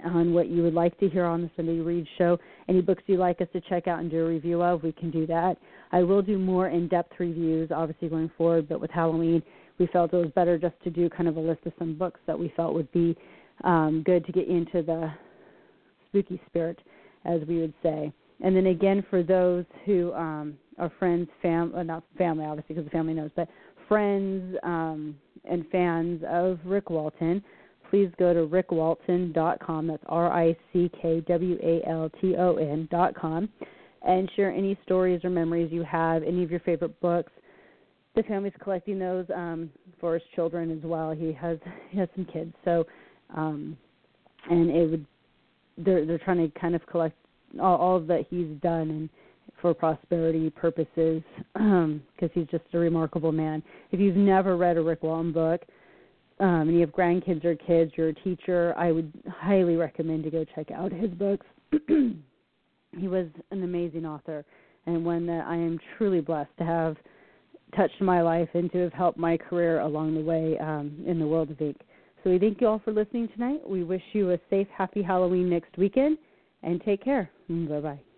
on 0.04 0.32
what 0.32 0.48
you 0.48 0.62
would 0.62 0.74
like 0.74 0.98
to 0.98 1.08
hear 1.08 1.24
on 1.24 1.42
the 1.42 1.50
Sunday 1.56 1.80
Read 1.80 2.06
show. 2.18 2.38
Any 2.68 2.80
books 2.80 3.02
you'd 3.06 3.18
like 3.18 3.40
us 3.40 3.48
to 3.52 3.60
check 3.62 3.86
out 3.86 4.00
and 4.00 4.10
do 4.10 4.24
a 4.24 4.28
review 4.28 4.62
of, 4.62 4.82
we 4.82 4.92
can 4.92 5.10
do 5.10 5.26
that. 5.26 5.56
I 5.92 6.02
will 6.02 6.22
do 6.22 6.38
more 6.38 6.68
in 6.68 6.88
depth 6.88 7.12
reviews, 7.18 7.70
obviously, 7.74 8.08
going 8.08 8.30
forward, 8.36 8.68
but 8.68 8.80
with 8.80 8.90
Halloween, 8.90 9.42
we 9.78 9.86
felt 9.88 10.12
it 10.12 10.16
was 10.16 10.30
better 10.34 10.58
just 10.58 10.80
to 10.84 10.90
do 10.90 11.08
kind 11.08 11.28
of 11.28 11.36
a 11.36 11.40
list 11.40 11.60
of 11.66 11.72
some 11.78 11.96
books 11.96 12.20
that 12.26 12.38
we 12.38 12.52
felt 12.56 12.74
would 12.74 12.90
be 12.92 13.16
um, 13.64 14.02
good 14.04 14.24
to 14.26 14.32
get 14.32 14.48
into 14.48 14.82
the 14.82 15.10
spooky 16.08 16.40
spirit, 16.46 16.78
as 17.24 17.40
we 17.48 17.60
would 17.60 17.74
say. 17.82 18.12
And 18.42 18.56
then 18.56 18.66
again, 18.66 19.04
for 19.10 19.22
those 19.22 19.64
who 19.84 20.12
are 20.80 20.92
friends, 20.98 21.28
fam, 21.42 21.72
uh, 21.74 21.82
not 21.82 22.02
family, 22.18 22.44
obviously, 22.44 22.74
because 22.74 22.84
the 22.84 22.90
family 22.90 23.14
knows, 23.14 23.30
but 23.36 23.48
friends 23.88 24.56
um, 24.62 25.16
and 25.44 25.64
fans 25.70 26.22
of 26.28 26.58
Rick 26.64 26.90
Walton, 26.90 27.42
please 27.90 28.10
go 28.18 28.32
to 28.32 28.46
rickwalton.com. 28.46 29.86
That's 29.86 30.02
R 30.06 30.32
I 30.32 30.56
C 30.72 30.90
K 31.00 31.20
W 31.26 31.58
A 31.62 31.88
L 31.88 32.10
T 32.20 32.36
O 32.36 32.56
N.com 32.56 33.48
and 34.02 34.30
share 34.34 34.50
any 34.50 34.78
stories 34.84 35.24
or 35.24 35.30
memories 35.30 35.70
you 35.72 35.82
have, 35.82 36.22
any 36.22 36.42
of 36.42 36.50
your 36.50 36.60
favorite 36.60 36.98
books, 37.00 37.32
the 38.16 38.22
family's 38.24 38.52
collecting 38.62 38.98
those 38.98 39.26
um 39.34 39.70
for 40.00 40.14
his 40.14 40.22
children 40.34 40.70
as 40.70 40.82
well. 40.84 41.12
He 41.12 41.32
has 41.32 41.58
he 41.90 41.98
has 41.98 42.08
some 42.14 42.26
kids, 42.26 42.52
so 42.64 42.86
um 43.34 43.76
and 44.48 44.70
it 44.70 44.90
would 44.90 45.06
they're 45.78 46.06
they're 46.06 46.18
trying 46.18 46.50
to 46.50 46.58
kind 46.58 46.74
of 46.74 46.86
collect 46.86 47.16
all, 47.60 47.76
all 47.76 48.00
that 48.00 48.26
he's 48.30 48.48
done 48.62 48.90
and 48.90 49.08
for 49.60 49.74
prosperity 49.74 50.50
purposes 50.50 51.22
because 51.52 51.60
um, 51.60 52.02
he's 52.32 52.46
just 52.46 52.64
a 52.72 52.78
remarkable 52.78 53.32
man. 53.32 53.62
If 53.90 54.00
you've 54.00 54.16
never 54.16 54.56
read 54.56 54.76
a 54.76 54.82
Rick 54.82 55.02
Walton 55.02 55.32
book 55.32 55.62
um, 56.38 56.68
and 56.68 56.74
you 56.74 56.80
have 56.80 56.90
grandkids 56.90 57.44
or 57.44 57.54
kids, 57.54 57.92
you're 57.96 58.08
a 58.08 58.14
teacher, 58.14 58.74
I 58.76 58.92
would 58.92 59.12
highly 59.28 59.76
recommend 59.76 60.24
to 60.24 60.30
go 60.30 60.44
check 60.54 60.70
out 60.70 60.92
his 60.92 61.10
books. 61.10 61.46
he 61.88 63.08
was 63.08 63.26
an 63.50 63.62
amazing 63.62 64.06
author 64.06 64.44
and 64.86 65.04
one 65.04 65.26
that 65.26 65.44
I 65.46 65.54
am 65.54 65.78
truly 65.96 66.20
blessed 66.20 66.56
to 66.58 66.64
have 66.64 66.96
touched 67.76 68.00
my 68.00 68.22
life 68.22 68.48
and 68.54 68.70
to 68.72 68.78
have 68.78 68.92
helped 68.92 69.18
my 69.18 69.36
career 69.36 69.80
along 69.80 70.14
the 70.14 70.20
way 70.20 70.58
um, 70.58 71.04
in 71.06 71.18
the 71.18 71.26
world 71.26 71.50
of 71.50 71.60
ink. 71.60 71.80
So 72.22 72.30
we 72.30 72.38
thank 72.38 72.60
you 72.60 72.66
all 72.66 72.80
for 72.84 72.92
listening 72.92 73.28
tonight. 73.28 73.66
We 73.66 73.84
wish 73.84 74.02
you 74.12 74.32
a 74.32 74.38
safe, 74.50 74.66
happy 74.76 75.02
Halloween 75.02 75.48
next 75.48 75.76
weekend, 75.78 76.18
and 76.62 76.82
take 76.82 77.02
care. 77.02 77.30
Bye 77.48 77.80
bye. 77.80 78.09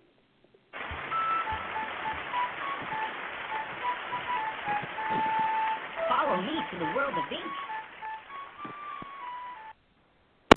To 6.72 6.78
the 6.78 6.86
world 6.86 7.18
of 7.18 7.26
ink. 7.32 7.54